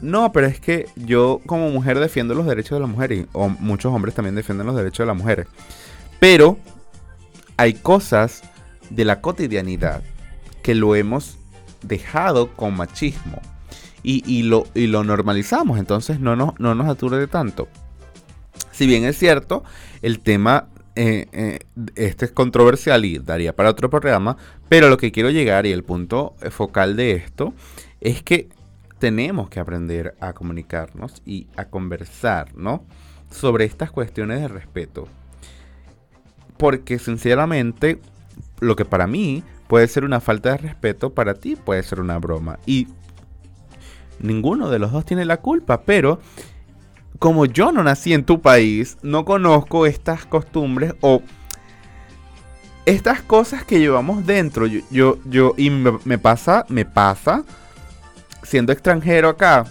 no, 0.00 0.32
pero 0.32 0.46
es 0.46 0.60
que 0.60 0.88
yo 0.96 1.40
como 1.46 1.70
mujer 1.70 1.98
defiendo 1.98 2.34
los 2.34 2.46
derechos 2.46 2.76
de 2.76 2.80
la 2.80 2.86
mujer, 2.86 3.28
o 3.32 3.48
muchos 3.48 3.92
hombres 3.92 4.14
también 4.14 4.34
defienden 4.34 4.66
los 4.66 4.76
derechos 4.76 5.04
de 5.04 5.06
la 5.06 5.14
mujer. 5.14 5.46
Pero 6.20 6.58
hay 7.56 7.74
cosas 7.74 8.42
de 8.90 9.04
la 9.04 9.20
cotidianidad 9.20 10.02
que 10.62 10.74
lo 10.74 10.94
hemos 10.96 11.38
dejado 11.86 12.52
con 12.52 12.76
machismo 12.76 13.40
y, 14.02 14.42
lo, 14.42 14.66
y 14.74 14.86
lo 14.86 15.02
normalizamos, 15.02 15.78
entonces 15.78 16.20
no 16.20 16.36
nos, 16.36 16.58
no 16.60 16.74
nos 16.74 16.88
aturde 16.88 17.26
tanto. 17.26 17.68
Si 18.70 18.86
bien 18.86 19.04
es 19.04 19.18
cierto, 19.18 19.64
el 20.02 20.20
tema 20.20 20.66
eh, 20.96 21.26
eh, 21.32 21.58
este 21.96 22.26
es 22.26 22.30
controversial 22.32 23.04
y 23.04 23.18
daría 23.18 23.56
para 23.56 23.70
otro 23.70 23.90
programa, 23.90 24.36
pero 24.68 24.88
lo 24.88 24.96
que 24.96 25.10
quiero 25.10 25.30
llegar 25.30 25.66
y 25.66 25.72
el 25.72 25.84
punto 25.84 26.34
focal 26.50 26.96
de 26.96 27.12
esto 27.12 27.54
es 28.00 28.22
que 28.22 28.48
tenemos 28.98 29.50
que 29.50 29.60
aprender 29.60 30.14
a 30.20 30.32
comunicarnos 30.32 31.22
y 31.26 31.48
a 31.56 31.66
conversar, 31.66 32.54
¿no? 32.56 32.84
Sobre 33.30 33.64
estas 33.64 33.90
cuestiones 33.90 34.40
de 34.40 34.48
respeto. 34.48 35.08
Porque 36.56 36.98
sinceramente, 36.98 37.98
lo 38.60 38.76
que 38.76 38.84
para 38.84 39.06
mí 39.06 39.42
puede 39.66 39.88
ser 39.88 40.04
una 40.04 40.20
falta 40.20 40.50
de 40.50 40.58
respeto, 40.58 41.14
para 41.14 41.34
ti 41.34 41.56
puede 41.56 41.82
ser 41.82 42.00
una 42.00 42.18
broma. 42.18 42.58
Y 42.66 42.88
ninguno 44.18 44.70
de 44.70 44.78
los 44.78 44.92
dos 44.92 45.04
tiene 45.04 45.24
la 45.24 45.38
culpa, 45.38 45.82
pero 45.82 46.20
como 47.18 47.46
yo 47.46 47.72
no 47.72 47.82
nací 47.82 48.12
en 48.12 48.24
tu 48.24 48.40
país, 48.40 48.98
no 49.02 49.24
conozco 49.24 49.86
estas 49.86 50.26
costumbres 50.26 50.94
o 51.00 51.22
estas 52.86 53.22
cosas 53.22 53.64
que 53.64 53.78
llevamos 53.78 54.26
dentro. 54.26 54.66
Yo, 54.66 55.18
yo, 55.24 55.54
y 55.56 55.70
me, 55.70 56.18
pasa, 56.18 56.66
me 56.68 56.84
pasa, 56.84 57.44
siendo 58.42 58.72
extranjero 58.72 59.28
acá, 59.28 59.64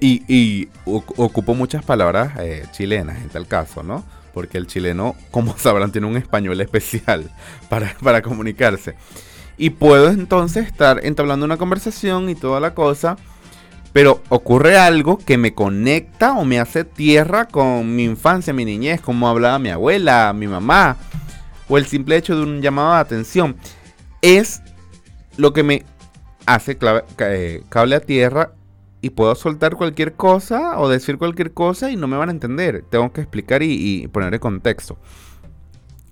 y, 0.00 0.68
ocupo 0.84 1.54
muchas 1.54 1.84
palabras 1.84 2.32
eh, 2.38 2.66
chilenas 2.72 3.20
en 3.22 3.30
tal 3.30 3.46
caso, 3.46 3.82
¿no? 3.82 4.04
Porque 4.32 4.58
el 4.58 4.66
chileno, 4.66 5.16
como 5.30 5.56
sabrán, 5.58 5.92
tiene 5.92 6.06
un 6.06 6.16
español 6.16 6.60
especial 6.60 7.30
para, 7.68 7.96
para 8.02 8.22
comunicarse. 8.22 8.94
Y 9.56 9.70
puedo 9.70 10.08
entonces 10.08 10.66
estar 10.66 11.04
entablando 11.04 11.44
una 11.44 11.58
conversación 11.58 12.30
y 12.30 12.34
toda 12.34 12.60
la 12.60 12.74
cosa, 12.74 13.16
pero 13.92 14.22
ocurre 14.28 14.78
algo 14.78 15.18
que 15.18 15.36
me 15.36 15.52
conecta 15.52 16.32
o 16.32 16.44
me 16.44 16.60
hace 16.60 16.84
tierra 16.84 17.46
con 17.46 17.94
mi 17.94 18.04
infancia, 18.04 18.52
mi 18.52 18.64
niñez, 18.64 19.00
como 19.00 19.28
hablaba 19.28 19.58
mi 19.58 19.70
abuela, 19.70 20.32
mi 20.32 20.46
mamá, 20.46 20.96
o 21.68 21.76
el 21.76 21.86
simple 21.86 22.16
hecho 22.16 22.36
de 22.36 22.42
un 22.42 22.62
llamado 22.62 22.94
de 22.94 23.00
atención. 23.00 23.56
Es 24.22 24.62
lo 25.36 25.52
que 25.52 25.62
me 25.62 25.84
hace 26.46 26.78
eh, 27.18 27.62
cable 27.68 27.96
a 27.96 28.00
tierra 28.00 28.52
y 29.02 29.10
puedo 29.10 29.34
soltar 29.34 29.76
cualquier 29.76 30.14
cosa 30.14 30.78
o 30.78 30.88
decir 30.88 31.18
cualquier 31.18 31.52
cosa 31.52 31.90
y 31.90 31.96
no 31.96 32.06
me 32.06 32.16
van 32.16 32.28
a 32.28 32.32
entender. 32.32 32.84
Tengo 32.88 33.12
que 33.12 33.22
explicar 33.22 33.62
y, 33.62 34.08
poner 34.08 34.34
el 34.34 34.40
contexto. 34.40 34.98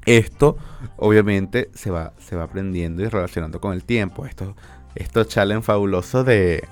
Esto 0.07 0.57
obviamente 0.97 1.71
se 1.75 1.91
va, 1.91 2.15
se 2.19 2.35
va 2.35 2.45
aprendiendo 2.45 3.03
y 3.03 3.09
relacionando 3.09 3.61
con 3.61 3.75
el 3.75 3.85
tiempo. 3.85 4.25
Esto, 4.25 4.57
estos 4.95 5.29
challenge 5.29 5.65
fabulosos 5.65 6.25
de 6.25 6.67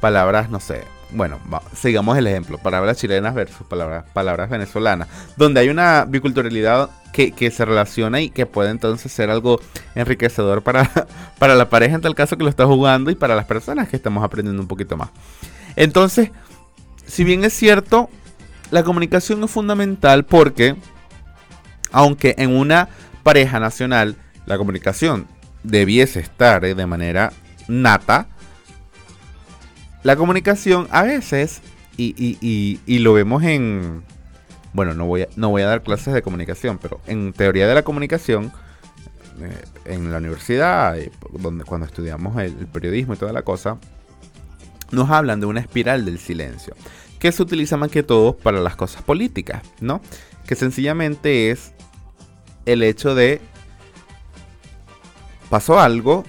palabras, 0.00 0.48
no 0.50 0.60
sé. 0.60 0.82
Bueno, 1.10 1.38
sigamos 1.74 2.18
el 2.18 2.26
ejemplo. 2.26 2.58
Palabras 2.58 2.98
chilenas 2.98 3.34
versus 3.34 3.66
palabras, 3.66 4.04
palabras 4.12 4.50
venezolanas. 4.50 5.08
Donde 5.36 5.60
hay 5.60 5.70
una 5.70 6.04
biculturalidad 6.04 6.90
que, 7.12 7.32
que, 7.32 7.50
se 7.50 7.64
relaciona 7.64 8.20
y 8.20 8.30
que 8.30 8.46
puede 8.46 8.70
entonces 8.70 9.10
ser 9.10 9.30
algo 9.30 9.58
enriquecedor 9.94 10.62
para, 10.62 10.90
para 11.38 11.54
la 11.54 11.68
pareja 11.70 11.94
en 11.94 12.02
tal 12.02 12.14
caso 12.14 12.36
que 12.36 12.44
lo 12.44 12.50
está 12.50 12.66
jugando 12.66 13.10
y 13.10 13.14
para 13.14 13.34
las 13.34 13.46
personas 13.46 13.88
que 13.88 13.96
estamos 13.96 14.22
aprendiendo 14.22 14.60
un 14.60 14.68
poquito 14.68 14.96
más. 14.96 15.08
Entonces, 15.78 16.32
si 17.06 17.22
bien 17.22 17.44
es 17.44 17.52
cierto, 17.52 18.10
la 18.72 18.82
comunicación 18.82 19.44
es 19.44 19.50
fundamental 19.50 20.24
porque, 20.24 20.74
aunque 21.92 22.34
en 22.36 22.50
una 22.56 22.88
pareja 23.22 23.60
nacional 23.60 24.16
la 24.44 24.58
comunicación 24.58 25.28
debiese 25.62 26.18
estar 26.18 26.64
eh, 26.64 26.74
de 26.74 26.86
manera 26.86 27.32
nata, 27.68 28.26
la 30.02 30.16
comunicación 30.16 30.88
a 30.90 31.04
veces, 31.04 31.62
y, 31.96 32.98
lo 32.98 33.12
vemos 33.12 33.44
en, 33.44 34.02
bueno, 34.72 34.94
no 34.94 35.06
voy, 35.06 35.22
a, 35.22 35.28
no 35.36 35.50
voy 35.50 35.62
a 35.62 35.66
dar 35.66 35.84
clases 35.84 36.12
de 36.12 36.22
comunicación, 36.22 36.78
pero 36.78 37.00
en 37.06 37.32
teoría 37.32 37.68
de 37.68 37.74
la 37.74 37.82
comunicación, 37.82 38.52
eh, 39.40 39.64
en 39.84 40.10
la 40.10 40.18
universidad, 40.18 40.98
eh, 40.98 41.12
donde, 41.38 41.62
cuando 41.62 41.86
estudiamos 41.86 42.36
el, 42.42 42.66
periodismo 42.66 43.14
y 43.14 43.16
toda 43.16 43.32
la 43.32 43.42
cosa, 43.42 43.78
nos 44.90 45.10
hablan 45.10 45.40
de 45.40 45.46
una 45.46 45.60
espiral 45.60 46.04
del 46.04 46.18
silencio, 46.18 46.74
que 47.18 47.32
se 47.32 47.42
utiliza 47.42 47.76
más 47.76 47.90
que 47.90 48.02
todo 48.02 48.36
para 48.36 48.60
las 48.60 48.76
cosas 48.76 49.02
políticas, 49.02 49.62
¿no? 49.80 50.00
Que 50.46 50.54
sencillamente 50.54 51.50
es 51.50 51.72
el 52.66 52.82
hecho 52.82 53.14
de 53.14 53.40
pasó 55.48 55.80
algo, 55.80 56.24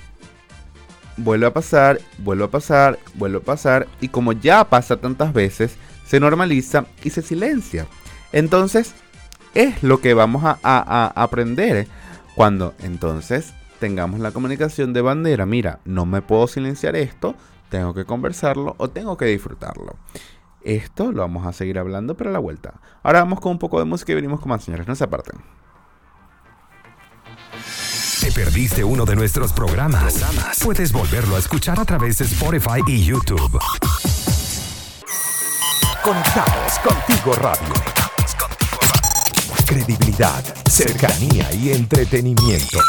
vuelve 1.18 1.46
a 1.46 1.54
pasar, 1.54 2.00
vuelve 2.18 2.46
a 2.46 2.50
pasar, 2.50 3.00
vuelve 3.16 3.38
a 3.38 3.42
pasar, 3.42 3.88
y 4.02 4.08
como 4.08 4.32
ya 4.32 4.70
pasa 4.70 4.98
tantas 4.98 5.34
veces, 5.34 5.76
se 6.06 6.20
normaliza 6.20 6.86
y 7.04 7.10
se 7.12 7.22
silencia. 7.22 7.88
Entonces, 8.32 8.94
es 9.54 9.84
lo 9.84 10.02
que 10.02 10.14
vamos 10.14 10.44
a, 10.46 11.14
aprender 11.16 11.88
cuando 12.36 12.74
entonces 12.80 13.54
tengamos 13.80 14.20
la 14.20 14.32
comunicación 14.32 14.94
de 14.94 15.02
bandera. 15.02 15.46
Mira, 15.46 15.80
no 15.86 16.06
me 16.06 16.22
puedo 16.22 16.48
silenciar 16.48 16.96
esto, 16.96 17.36
tengo 17.70 17.94
que 17.94 18.06
conversarlo 18.06 18.76
o 18.78 18.90
tengo 18.90 19.18
que 19.18 19.26
disfrutarlo. 19.26 19.96
Esto 20.62 21.12
lo 21.12 21.22
vamos 21.22 21.48
a 21.48 21.54
seguir 21.54 21.80
hablando, 21.80 22.16
pero 22.16 22.30
a 22.30 22.34
la 22.34 22.40
vuelta. 22.40 22.82
Ahora 23.04 23.20
vamos 23.20 23.40
con 23.40 23.54
un 23.54 23.60
poco 23.60 23.80
de 23.80 23.86
música 23.86 24.12
y 24.12 24.16
venimos 24.16 24.40
con 24.40 24.50
más, 24.50 24.64
señores. 24.64 24.88
No 24.88 24.96
se 24.96 25.04
aparten. 25.04 25.40
¿Te 28.20 28.32
perdiste 28.34 28.84
uno 28.84 29.06
de 29.06 29.16
nuestros 29.16 29.54
programas? 29.54 30.26
Puedes 30.64 30.92
volverlo 30.92 31.38
a 31.38 31.40
escuchar 31.40 31.80
a 31.80 31.86
través 31.86 32.18
de 32.18 32.26
Spotify 32.26 32.82
y 32.88 33.06
YouTube. 33.06 33.58
Conectados 36.04 36.80
contigo 36.80 37.34
radio. 37.36 37.74
Credibilidad, 39.66 40.44
cercanía 40.68 41.54
y 41.54 41.72
entretenimiento. 41.72 42.80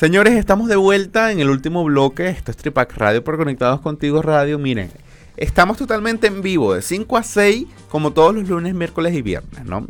Señores, 0.00 0.32
estamos 0.32 0.68
de 0.68 0.76
vuelta 0.76 1.30
en 1.30 1.40
el 1.40 1.50
último 1.50 1.84
bloque. 1.84 2.30
Esto 2.30 2.50
es 2.50 2.56
Tripac 2.56 2.96
Radio 2.96 3.22
por 3.22 3.36
Conectados 3.36 3.82
Contigo 3.82 4.22
Radio. 4.22 4.58
Miren, 4.58 4.90
estamos 5.36 5.76
totalmente 5.76 6.26
en 6.26 6.40
vivo 6.40 6.72
de 6.72 6.80
5 6.80 7.18
a 7.18 7.22
6, 7.22 7.66
como 7.90 8.14
todos 8.14 8.34
los 8.34 8.48
lunes, 8.48 8.72
miércoles 8.72 9.12
y 9.12 9.20
viernes, 9.20 9.66
¿no? 9.66 9.86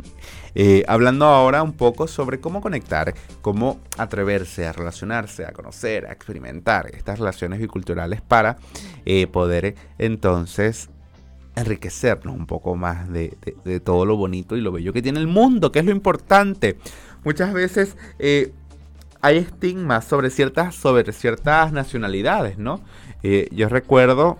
Eh, 0.53 0.83
hablando 0.89 1.27
ahora 1.27 1.63
un 1.63 1.71
poco 1.71 2.09
sobre 2.09 2.41
cómo 2.41 2.59
conectar, 2.59 3.13
cómo 3.39 3.79
atreverse 3.97 4.67
a 4.67 4.73
relacionarse, 4.73 5.45
a 5.45 5.53
conocer, 5.53 6.05
a 6.05 6.11
experimentar 6.11 6.93
estas 6.93 7.17
relaciones 7.17 7.59
biculturales 7.59 8.19
para 8.19 8.57
eh, 9.05 9.27
poder 9.27 9.75
entonces 9.97 10.89
enriquecernos 11.55 12.35
un 12.35 12.47
poco 12.47 12.75
más 12.75 13.09
de, 13.09 13.37
todo 13.81 14.05
lo 14.05 14.17
bonito 14.17 14.57
y 14.57 14.61
lo 14.61 14.73
bello 14.73 14.91
que 14.91 15.01
tiene 15.01 15.19
el 15.21 15.27
mundo, 15.27 15.71
que 15.71 15.79
es 15.79 15.85
lo 15.85 15.91
importante. 15.91 16.77
Muchas 17.23 17.53
veces 17.53 17.95
eh, 18.19 18.51
hay 19.21 19.37
estigmas 19.37 20.05
sobre 20.05 20.29
ciertas, 20.29 20.75
sobre 20.75 21.11
ciertas 21.13 21.71
nacionalidades, 21.71 22.57
¿no? 22.57 22.81
yo 23.51 23.69
recuerdo 23.69 24.39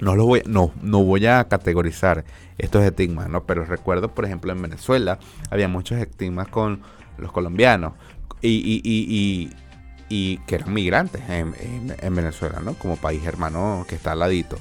no, 0.00 0.14
lo 0.14 0.26
voy, 0.26 0.42
no, 0.46 0.72
no 0.82 1.02
voy 1.02 1.26
a 1.26 1.44
categorizar 1.44 2.24
estos 2.58 2.82
estigmas, 2.82 3.28
¿no? 3.28 3.44
Pero 3.44 3.64
recuerdo, 3.64 4.08
por 4.08 4.24
ejemplo, 4.24 4.52
en 4.52 4.60
Venezuela 4.60 5.18
había 5.50 5.68
muchos 5.68 5.98
estigmas 5.98 6.48
con 6.48 6.82
los 7.18 7.32
colombianos 7.32 7.92
y, 8.42 8.82
y, 8.84 9.50
y, 10.08 10.38
que 10.38 10.54
eran 10.54 10.72
migrantes 10.72 11.22
en, 11.28 12.14
Venezuela, 12.14 12.60
¿no? 12.62 12.74
Como 12.74 12.96
país 12.96 13.24
hermano 13.24 13.84
que 13.88 13.94
está 13.94 14.12
al 14.12 14.20
ladito. 14.20 14.58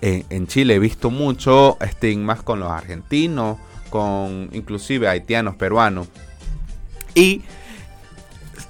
En, 0.00 0.24
en 0.30 0.46
Chile 0.46 0.74
he 0.74 0.78
visto 0.78 1.10
muchos 1.10 1.76
estigmas 1.80 2.42
con 2.42 2.60
los 2.60 2.70
argentinos, 2.70 3.58
con 3.90 4.50
inclusive 4.52 5.08
haitianos, 5.08 5.56
peruanos. 5.56 6.08
Y 7.14 7.42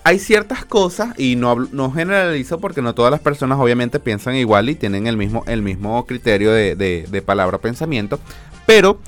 hay 0.04 0.18
ciertas 0.18 0.64
cosas, 0.64 1.18
y 1.18 1.36
no, 1.36 1.54
no 1.70 1.92
generalizo 1.92 2.58
porque 2.58 2.82
no 2.82 2.94
todas 2.94 3.10
las 3.10 3.20
personas 3.20 3.58
obviamente 3.60 4.00
piensan 4.00 4.34
igual 4.34 4.68
y 4.68 4.74
tienen 4.74 5.06
el 5.06 5.16
mismo, 5.16 5.44
el 5.46 5.62
mismo 5.62 6.04
criterio 6.06 6.50
de, 6.50 6.74
de, 6.74 7.22
palabra 7.22 7.58
pensamiento, 7.58 8.18
pero 8.66 8.98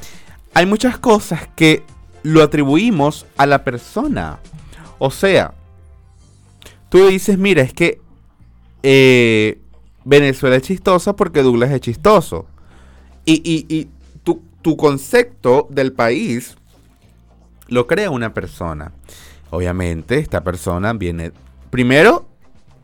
hay 0.52 0.66
muchas 0.66 0.98
cosas 0.98 1.48
que 1.57 1.83
lo 2.22 2.42
atribuimos 2.42 3.26
a 3.37 3.46
la 3.46 3.64
persona. 3.64 4.38
O 4.98 5.11
sea, 5.11 5.52
tú 6.88 7.09
dices, 7.09 7.38
mira, 7.38 7.62
es 7.62 7.72
que 7.72 8.00
eh, 8.85 9.59
Venezuela 10.04 10.57
es 10.57 10.62
chistosa 10.62 11.16
porque 11.16 11.42
Douglas 11.42 11.72
es 11.72 11.80
chistoso. 11.80 12.46
Y, 13.24 13.42
y, 13.44 13.66
y 13.74 13.88
tu, 14.22 14.42
tu 14.62 14.76
concepto 14.76 15.66
del 15.70 15.92
país 15.92 16.57
lo 17.66 17.87
crea 17.88 18.11
una 18.11 18.33
persona. 18.33 18.92
Obviamente, 19.55 20.19
esta 20.19 20.43
persona 20.43 20.93
viene 20.95 21.31
primero 21.71 22.27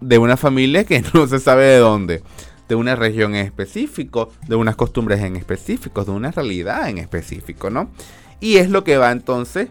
de 0.01 0.19
una 0.19 0.37
familia 0.37 0.85
que 0.85 1.03
no 1.15 1.27
se 1.27 1.41
sabe 1.41 1.65
de 1.65 1.79
dónde, 1.79 2.23
de 2.69 2.75
una 2.77 2.95
región 2.95 3.35
en 3.35 3.45
específico, 3.45 4.31
de 4.47 4.55
unas 4.55 4.77
costumbres 4.77 5.21
en 5.21 5.35
específico, 5.35 6.05
de 6.05 6.13
una 6.13 6.31
realidad 6.31 6.89
en 6.89 6.99
específico, 6.99 7.71
¿no? 7.71 7.91
Y 8.39 8.59
es 8.59 8.71
lo 8.71 8.85
que 8.85 8.99
va 8.99 9.11
entonces 9.11 9.69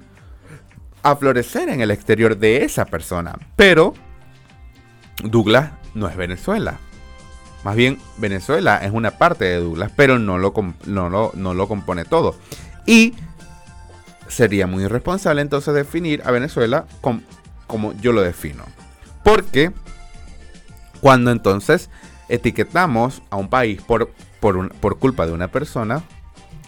a 1.01 1.15
florecer 1.15 1.69
en 1.69 1.79
el 1.79 1.89
exterior 1.89 2.37
de 2.37 2.65
esa 2.65 2.83
persona. 2.83 3.39
Pero 3.55 3.93
Douglas 5.23 5.71
no 5.95 6.09
es 6.09 6.17
Venezuela. 6.17 6.79
Más 7.63 7.77
bien, 7.77 7.97
Venezuela 8.17 8.77
es 8.83 8.91
una 8.91 9.11
parte 9.11 9.45
de 9.45 9.61
Douglas, 9.61 9.91
pero 9.95 10.19
no 10.19 10.37
lo, 10.37 10.53
no 10.85 11.31
no 11.33 11.53
lo 11.53 11.67
compone 11.69 12.03
todo. 12.03 12.35
Y 12.85 13.13
sería 14.29 14.67
muy 14.67 14.83
irresponsable 14.83 15.41
entonces 15.41 15.73
definir 15.73 16.21
a 16.25 16.31
Venezuela 16.31 16.85
como 17.67 17.93
yo 17.99 18.13
lo 18.13 18.21
defino. 18.21 18.63
Porque 19.23 19.71
cuando 21.01 21.31
entonces 21.31 21.89
etiquetamos 22.29 23.21
a 23.29 23.35
un 23.35 23.49
país 23.49 23.81
por, 23.81 24.11
por, 24.39 24.99
culpa 24.99 25.25
de 25.25 25.33
una 25.33 25.49
persona 25.49 26.03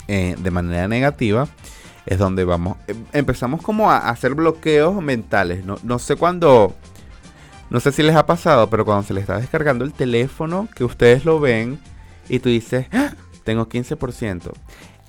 eh, 0.07 0.35
de 0.37 0.51
manera 0.51 0.87
negativa, 0.87 1.47
es 2.05 2.17
donde 2.17 2.43
vamos, 2.43 2.77
em, 2.87 3.05
empezamos 3.13 3.61
como 3.61 3.91
a 3.91 4.09
hacer 4.09 4.33
bloqueos 4.33 5.01
mentales. 5.01 5.63
No, 5.63 5.77
no 5.83 5.99
sé 5.99 6.15
cuándo, 6.15 6.75
no 7.69 7.79
sé 7.79 7.91
si 7.91 8.03
les 8.03 8.15
ha 8.15 8.25
pasado, 8.25 8.69
pero 8.69 8.85
cuando 8.85 9.07
se 9.07 9.13
les 9.13 9.21
está 9.21 9.37
descargando 9.39 9.85
el 9.85 9.93
teléfono, 9.93 10.67
que 10.75 10.83
ustedes 10.83 11.25
lo 11.25 11.39
ven 11.39 11.79
y 12.27 12.39
tú 12.39 12.49
dices, 12.49 12.87
¡Ah! 12.91 13.13
tengo 13.43 13.69
15%. 13.69 14.51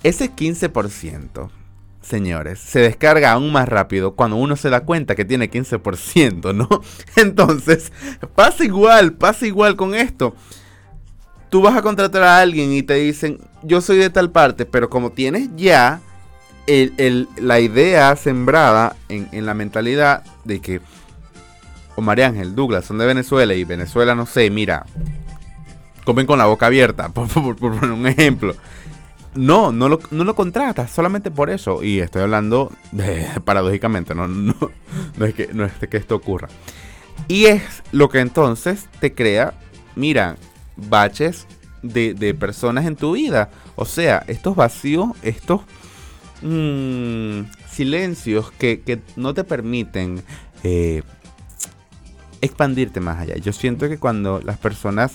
Ese 0.03 0.31
15% 0.31 1.49
señores, 2.03 2.59
se 2.59 2.79
descarga 2.79 3.31
aún 3.31 3.51
más 3.51 3.67
rápido 3.67 4.13
cuando 4.15 4.37
uno 4.37 4.55
se 4.55 4.69
da 4.69 4.81
cuenta 4.81 5.15
que 5.15 5.25
tiene 5.25 5.49
15%, 5.49 6.53
¿no? 6.53 6.67
Entonces, 7.15 7.91
pasa 8.35 8.63
igual, 8.63 9.13
pasa 9.13 9.47
igual 9.47 9.75
con 9.75 9.95
esto. 9.95 10.35
Tú 11.49 11.61
vas 11.61 11.75
a 11.75 11.81
contratar 11.81 12.23
a 12.23 12.39
alguien 12.39 12.73
y 12.73 12.83
te 12.83 12.95
dicen, 12.95 13.39
yo 13.61 13.81
soy 13.81 13.97
de 13.97 14.09
tal 14.09 14.31
parte, 14.31 14.65
pero 14.65 14.89
como 14.89 15.11
tienes 15.11 15.49
ya 15.55 16.01
la 16.65 17.59
idea 17.59 18.15
sembrada 18.15 18.95
en, 19.09 19.45
la 19.45 19.53
mentalidad 19.53 20.23
de 20.45 20.61
que 20.61 20.81
o 21.95 22.01
María 22.01 22.27
Ángel, 22.27 22.55
Douglas 22.55 22.85
son 22.85 22.97
de 22.97 23.05
Venezuela 23.05 23.53
y 23.53 23.63
Venezuela, 23.65 24.15
no 24.15 24.25
sé, 24.25 24.49
mira, 24.49 24.85
comen 26.05 26.25
con 26.25 26.39
la 26.39 26.45
boca 26.45 26.65
abierta, 26.65 27.09
por, 27.13 27.55
poner 27.55 27.91
un 27.91 28.07
ejemplo. 28.07 28.55
No, 29.35 29.71
no 29.71 29.89
lo, 29.89 29.99
no 30.11 30.23
lo 30.23 30.35
contratas 30.35 30.91
solamente 30.91 31.31
por 31.31 31.49
eso. 31.49 31.83
Y 31.83 31.99
estoy 31.99 32.21
hablando 32.21 32.71
de, 32.91 33.27
paradójicamente, 33.45 34.13
no, 34.15 34.27
no, 34.27 34.55
es 35.25 35.33
que, 35.33 35.49
no 35.53 35.65
es 35.65 35.73
que 35.73 35.97
esto 35.97 36.15
ocurra. 36.15 36.49
Y 37.27 37.45
es 37.45 37.83
lo 37.91 38.09
que 38.09 38.19
entonces 38.19 38.87
te 38.99 39.13
crea, 39.13 39.53
mira, 39.95 40.35
baches 40.75 41.47
de, 41.81 42.35
personas 42.39 42.85
en 42.85 42.95
tu 42.95 43.13
vida. 43.13 43.49
O 43.75 43.85
sea, 43.85 44.23
estos 44.27 44.55
vacíos, 44.55 45.09
estos 45.21 45.61
mm, 46.41 47.41
silencios 47.69 48.51
que, 48.51 49.01
no 49.15 49.33
te 49.33 49.43
permiten 49.43 50.23
eh, 50.63 51.03
expandirte 52.41 52.99
más 52.99 53.19
allá. 53.19 53.35
Yo 53.37 53.53
siento 53.53 53.89
que 53.89 53.97
cuando 53.97 54.41
las 54.41 54.57
personas 54.57 55.13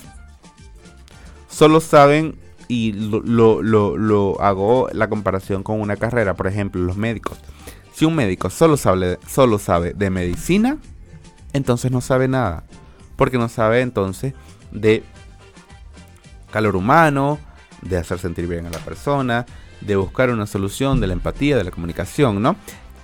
solo 1.49 1.79
saben 1.79 2.35
y 2.69 2.93
lo, 2.93 3.63
lo, 3.63 4.41
hago 4.41 4.89
la 4.93 5.09
comparación 5.09 5.63
con 5.63 5.81
una 5.81 5.97
carrera, 5.97 6.35
por 6.35 6.45
ejemplo, 6.45 6.81
los 6.81 6.97
médicos. 6.97 7.39
Si 7.93 8.05
un 8.05 8.15
médico 8.15 8.51
solo 8.51 8.77
sabe, 8.77 9.17
solo 9.27 9.57
sabe 9.57 9.93
de 9.93 10.11
medicina, 10.11 10.77
entonces 11.51 11.91
no 11.91 11.99
sabe 11.99 12.27
nada. 12.27 12.63
Porque 13.15 13.39
no 13.39 13.49
sabe 13.49 13.81
entonces 13.81 14.35
de 14.71 15.03
calor 16.51 16.75
humano, 16.75 17.39
de 17.81 17.97
hacer 17.97 18.19
sentir 18.19 18.47
bien 18.47 18.67
a 18.67 18.69
la 18.69 18.77
persona, 18.77 19.47
de 19.81 19.95
buscar 19.95 20.29
una 20.29 20.45
solución, 20.45 21.01
de 21.01 21.07
la 21.07 21.13
empatía, 21.13 21.57
de 21.57 21.63
la 21.63 21.71
comunicación, 21.71 22.39
¿no? 22.39 22.55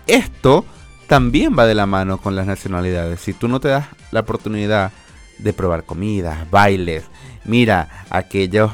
Esto 0.06 0.64
también 1.08 1.56
va 1.58 1.66
de 1.66 1.74
la 1.74 1.88
mano 1.88 2.20
con 2.20 2.36
las 2.36 2.46
nacionalidades. 2.46 3.20
Si 3.20 3.34
tú 3.34 3.48
no 3.48 3.60
te 3.60 3.70
das 3.70 3.88
la 4.12 4.20
oportunidad 4.20 4.92
de 5.40 5.54
probar 5.54 5.86
comidas, 5.86 6.50
bailes, 6.52 7.06
mira, 7.46 8.06
aquellos, 8.12 8.72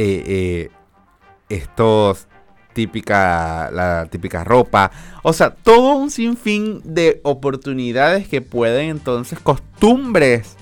eh, 0.00 0.22
eh, 0.26 0.70
estos 1.48 2.28
típica, 2.72 3.70
la 3.72 4.06
típica 4.08 4.44
ropa, 4.44 4.92
o 5.24 5.32
sea, 5.32 5.50
todo 5.50 5.96
un 5.96 6.12
sinfín 6.12 6.80
de 6.84 7.20
oportunidades 7.24 8.28
que 8.28 8.40
pueden 8.40 8.90
entonces, 8.90 9.40
costumbres. 9.40 10.56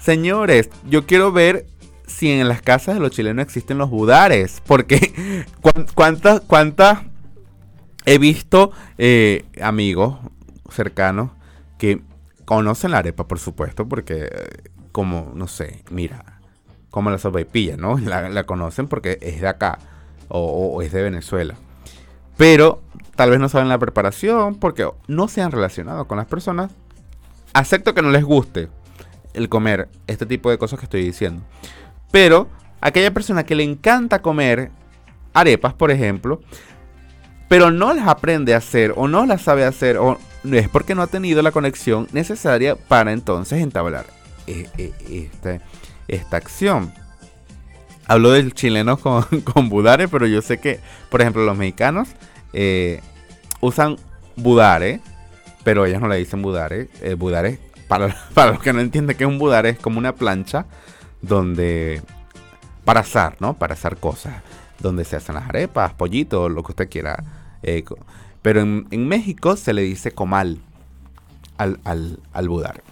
Señores, 0.00 0.70
yo 0.88 1.06
quiero 1.06 1.32
ver 1.32 1.66
si 2.06 2.30
en 2.30 2.46
las 2.46 2.62
casas 2.62 2.94
de 2.94 3.00
los 3.00 3.10
chilenos 3.10 3.42
existen 3.42 3.78
los 3.78 3.90
budares, 3.90 4.62
porque 4.64 5.44
cuántas, 5.94 6.40
cuántas 6.42 7.00
he 8.06 8.18
visto 8.18 8.70
eh, 8.96 9.44
amigos 9.60 10.18
cercanos 10.70 11.32
que 11.76 12.02
conocen 12.44 12.92
la 12.92 12.98
arepa, 12.98 13.26
por 13.26 13.40
supuesto, 13.40 13.88
porque 13.88 14.30
como, 14.92 15.32
no 15.34 15.48
sé, 15.48 15.82
mira, 15.90 16.37
como 16.90 17.10
la 17.10 17.18
sopaipilla, 17.18 17.76
¿no? 17.76 17.98
La, 17.98 18.44
conocen 18.44 18.88
porque 18.88 19.18
es 19.20 19.40
de 19.40 19.48
acá 19.48 19.78
o, 20.28 20.82
es 20.82 20.92
de 20.92 21.02
Venezuela. 21.02 21.54
Pero 22.36 22.80
tal 23.16 23.30
vez 23.30 23.40
no 23.40 23.48
saben 23.48 23.68
la 23.68 23.78
preparación 23.78 24.54
porque 24.56 24.88
no 25.06 25.28
se 25.28 25.42
han 25.42 25.52
relacionado 25.52 26.06
con 26.06 26.18
las 26.18 26.26
personas. 26.26 26.70
Acepto 27.52 27.94
que 27.94 28.02
no 28.02 28.10
les 28.10 28.24
guste 28.24 28.68
el 29.34 29.48
comer 29.48 29.88
este 30.06 30.26
tipo 30.26 30.50
de 30.50 30.58
cosas 30.58 30.78
que 30.78 30.86
estoy 30.86 31.02
diciendo. 31.04 31.42
Pero 32.10 32.48
aquella 32.80 33.12
persona 33.12 33.44
que 33.44 33.54
le 33.54 33.64
encanta 33.64 34.22
comer 34.22 34.70
arepas, 35.34 35.74
por 35.74 35.90
ejemplo, 35.90 36.40
pero 37.48 37.70
no 37.70 37.94
las 37.94 38.06
aprende 38.06 38.54
a 38.54 38.58
hacer 38.58 38.92
o 38.96 39.08
no 39.08 39.26
las 39.26 39.42
sabe 39.42 39.64
hacer 39.64 39.96
o 39.98 40.18
es 40.44 40.68
porque 40.68 40.94
no 40.94 41.02
ha 41.02 41.06
tenido 41.06 41.42
la 41.42 41.50
conexión 41.50 42.06
necesaria 42.12 42.76
para 42.76 43.12
entonces 43.12 43.60
entablar 43.60 44.06
eh, 44.46 44.68
eh, 44.78 44.92
este, 45.10 45.60
esta 46.08 46.36
acción. 46.36 46.92
Hablo 48.06 48.30
del 48.32 48.54
chileno 48.54 48.96
con, 48.96 49.22
con 49.44 49.68
budare, 49.68 50.08
pero 50.08 50.26
yo 50.26 50.42
sé 50.42 50.58
que, 50.58 50.80
por 51.10 51.20
ejemplo, 51.20 51.44
los 51.44 51.56
mexicanos 51.56 52.08
eh, 52.52 53.00
usan 53.60 53.96
budare, 54.36 55.00
pero 55.64 55.86
ellos 55.86 56.00
no 56.00 56.08
le 56.08 56.16
dicen 56.16 56.42
budare. 56.42 56.88
budare, 57.16 57.58
para, 57.86 58.14
para 58.34 58.52
los 58.52 58.62
que 58.62 58.72
no 58.72 58.80
entienden 58.80 59.16
que 59.16 59.24
es 59.24 59.30
un 59.30 59.38
budare, 59.38 59.70
es 59.70 59.78
como 59.78 59.98
una 59.98 60.14
plancha 60.14 60.66
donde 61.20 62.02
para 62.88 63.00
asar, 63.00 63.36
¿no? 63.38 63.52
Para 63.52 63.74
asar 63.74 63.98
cosas. 63.98 64.42
Donde 64.78 65.04
se 65.04 65.16
hacen 65.16 65.34
las 65.34 65.46
arepas, 65.46 65.92
pollitos, 65.92 66.50
lo 66.50 66.62
que 66.62 66.72
usted 66.72 66.88
quiera. 66.88 67.22
Eh, 67.62 67.84
pero 68.40 68.62
en, 68.62 69.08
México 69.08 69.56
se 69.56 69.74
le 69.74 69.82
dice 69.82 70.12
comal 70.12 70.58
al, 71.58 71.80
al, 71.84 72.18
al 72.32 72.48
budar. 72.48 72.82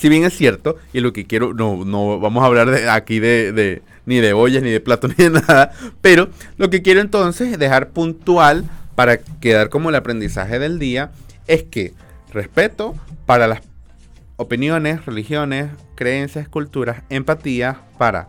Si 0.00 0.08
bien 0.08 0.24
es 0.24 0.34
cierto, 0.34 0.76
y 0.94 1.00
lo 1.00 1.12
que 1.12 1.26
quiero, 1.26 1.52
no, 1.52 1.84
no 1.84 2.18
vamos 2.18 2.42
a 2.42 2.46
hablar 2.46 2.70
de, 2.70 2.88
aquí 2.88 3.20
de, 3.20 3.82
ni 4.06 4.16
de 4.20 4.32
ollas, 4.32 4.62
ni 4.62 4.70
de 4.70 4.80
plato, 4.80 5.08
ni 5.08 5.14
de 5.14 5.28
nada, 5.28 5.72
pero 6.00 6.30
lo 6.56 6.70
que 6.70 6.80
quiero 6.80 7.02
entonces 7.02 7.52
es 7.52 7.58
dejar 7.58 7.90
puntual 7.90 8.64
para 8.94 9.18
quedar 9.18 9.68
como 9.68 9.90
el 9.90 9.94
aprendizaje 9.94 10.58
del 10.58 10.78
día 10.78 11.10
es 11.46 11.64
que 11.64 11.92
respeto 12.32 12.94
para 13.26 13.46
las 13.46 13.60
opiniones, 14.36 15.04
religiones, 15.04 15.68
creencias, 15.96 16.48
culturas, 16.48 17.02
empatía 17.10 17.82
para 17.98 18.28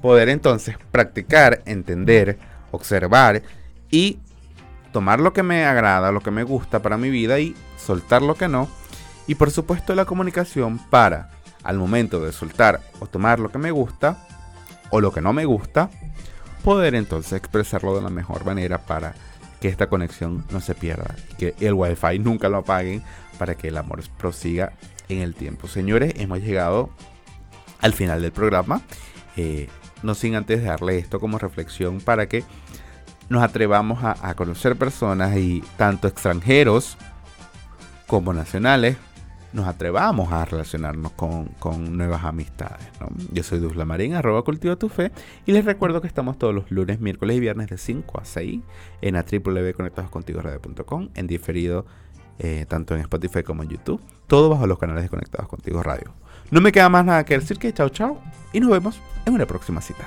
poder 0.00 0.28
entonces 0.28 0.74
practicar, 0.90 1.62
entender, 1.66 2.36
observar 2.72 3.42
y 3.92 4.18
tomar 4.92 5.20
lo 5.20 5.32
que 5.32 5.44
me 5.44 5.64
agrada, 5.66 6.10
lo 6.10 6.20
que 6.20 6.32
me 6.32 6.42
gusta 6.42 6.82
para 6.82 6.98
mi 6.98 7.10
vida 7.10 7.38
y 7.38 7.54
soltar 7.78 8.22
lo 8.22 8.34
que 8.34 8.48
no. 8.48 8.68
Y 9.26 9.34
por 9.34 9.50
supuesto 9.50 9.94
la 9.94 10.04
comunicación 10.04 10.78
para, 10.78 11.30
al 11.62 11.78
momento 11.78 12.20
de 12.20 12.32
soltar 12.32 12.80
o 13.00 13.06
tomar 13.06 13.38
lo 13.38 13.50
que 13.50 13.58
me 13.58 13.70
gusta 13.70 14.26
o 14.90 15.00
lo 15.00 15.12
que 15.12 15.20
no 15.20 15.32
me 15.32 15.44
gusta, 15.44 15.90
poder 16.64 16.94
entonces 16.94 17.32
expresarlo 17.32 17.94
de 17.94 18.02
la 18.02 18.10
mejor 18.10 18.44
manera 18.44 18.78
para 18.78 19.14
que 19.60 19.68
esta 19.68 19.88
conexión 19.88 20.44
no 20.50 20.60
se 20.60 20.74
pierda, 20.74 21.14
que 21.38 21.54
el 21.60 21.74
wifi 21.74 22.18
nunca 22.18 22.48
lo 22.48 22.58
apaguen 22.58 23.02
para 23.38 23.54
que 23.54 23.68
el 23.68 23.76
amor 23.78 24.02
prosiga 24.18 24.72
en 25.08 25.20
el 25.20 25.34
tiempo. 25.34 25.68
Señores, 25.68 26.14
hemos 26.16 26.40
llegado 26.40 26.90
al 27.80 27.92
final 27.92 28.22
del 28.22 28.32
programa. 28.32 28.82
Eh, 29.36 29.68
no 30.02 30.14
sin 30.14 30.34
antes 30.34 30.64
darle 30.64 30.98
esto 30.98 31.20
como 31.20 31.38
reflexión 31.38 32.00
para 32.00 32.28
que 32.28 32.44
nos 33.28 33.42
atrevamos 33.42 34.00
a, 34.02 34.34
conocer 34.34 34.76
personas 34.76 35.36
y 35.36 35.62
tanto 35.76 36.08
extranjeros 36.08 36.96
como 38.06 38.32
nacionales 38.34 38.96
nos 39.52 39.66
atrevamos 39.66 40.32
a 40.32 40.44
relacionarnos 40.44 41.12
con, 41.12 41.96
nuevas 41.96 42.24
amistades. 42.24 42.86
Yo 43.32 43.42
soy 43.42 43.58
Dusla 43.58 43.84
Marín, 43.84 44.14
arroba 44.14 44.42
cultiva 44.42 44.76
tu 44.76 44.88
fe, 44.88 45.12
y 45.46 45.52
les 45.52 45.64
recuerdo 45.64 46.00
que 46.00 46.06
estamos 46.06 46.38
todos 46.38 46.54
los 46.54 46.70
lunes, 46.70 47.00
miércoles 47.00 47.36
y 47.36 47.40
viernes 47.40 47.68
de 47.68 47.78
5 47.78 48.20
a 48.20 48.24
6 48.24 48.60
en 49.02 49.16
a 49.16 49.24
www.conectadoscontigo.com, 49.24 51.08
en 51.14 51.26
diferido 51.26 51.86
eh, 52.38 52.64
tanto 52.68 52.94
en 52.94 53.00
Spotify 53.02 53.42
como 53.42 53.62
en 53.62 53.68
YouTube, 53.68 54.00
todo 54.26 54.48
bajo 54.48 54.66
los 54.66 54.78
canales 54.78 55.04
de 55.04 55.08
Conectados 55.08 55.48
Contigo 55.48 55.82
Radio. 55.82 56.12
No 56.50 56.60
me 56.60 56.72
queda 56.72 56.88
más 56.88 57.04
nada 57.04 57.24
que 57.24 57.38
decir 57.38 57.58
que 57.58 57.72
chao 57.72 57.88
chao 57.88 58.20
y 58.52 58.60
nos 58.60 58.70
vemos 58.70 59.00
en 59.26 59.34
una 59.34 59.46
próxima 59.46 59.80
cita. 59.80 60.06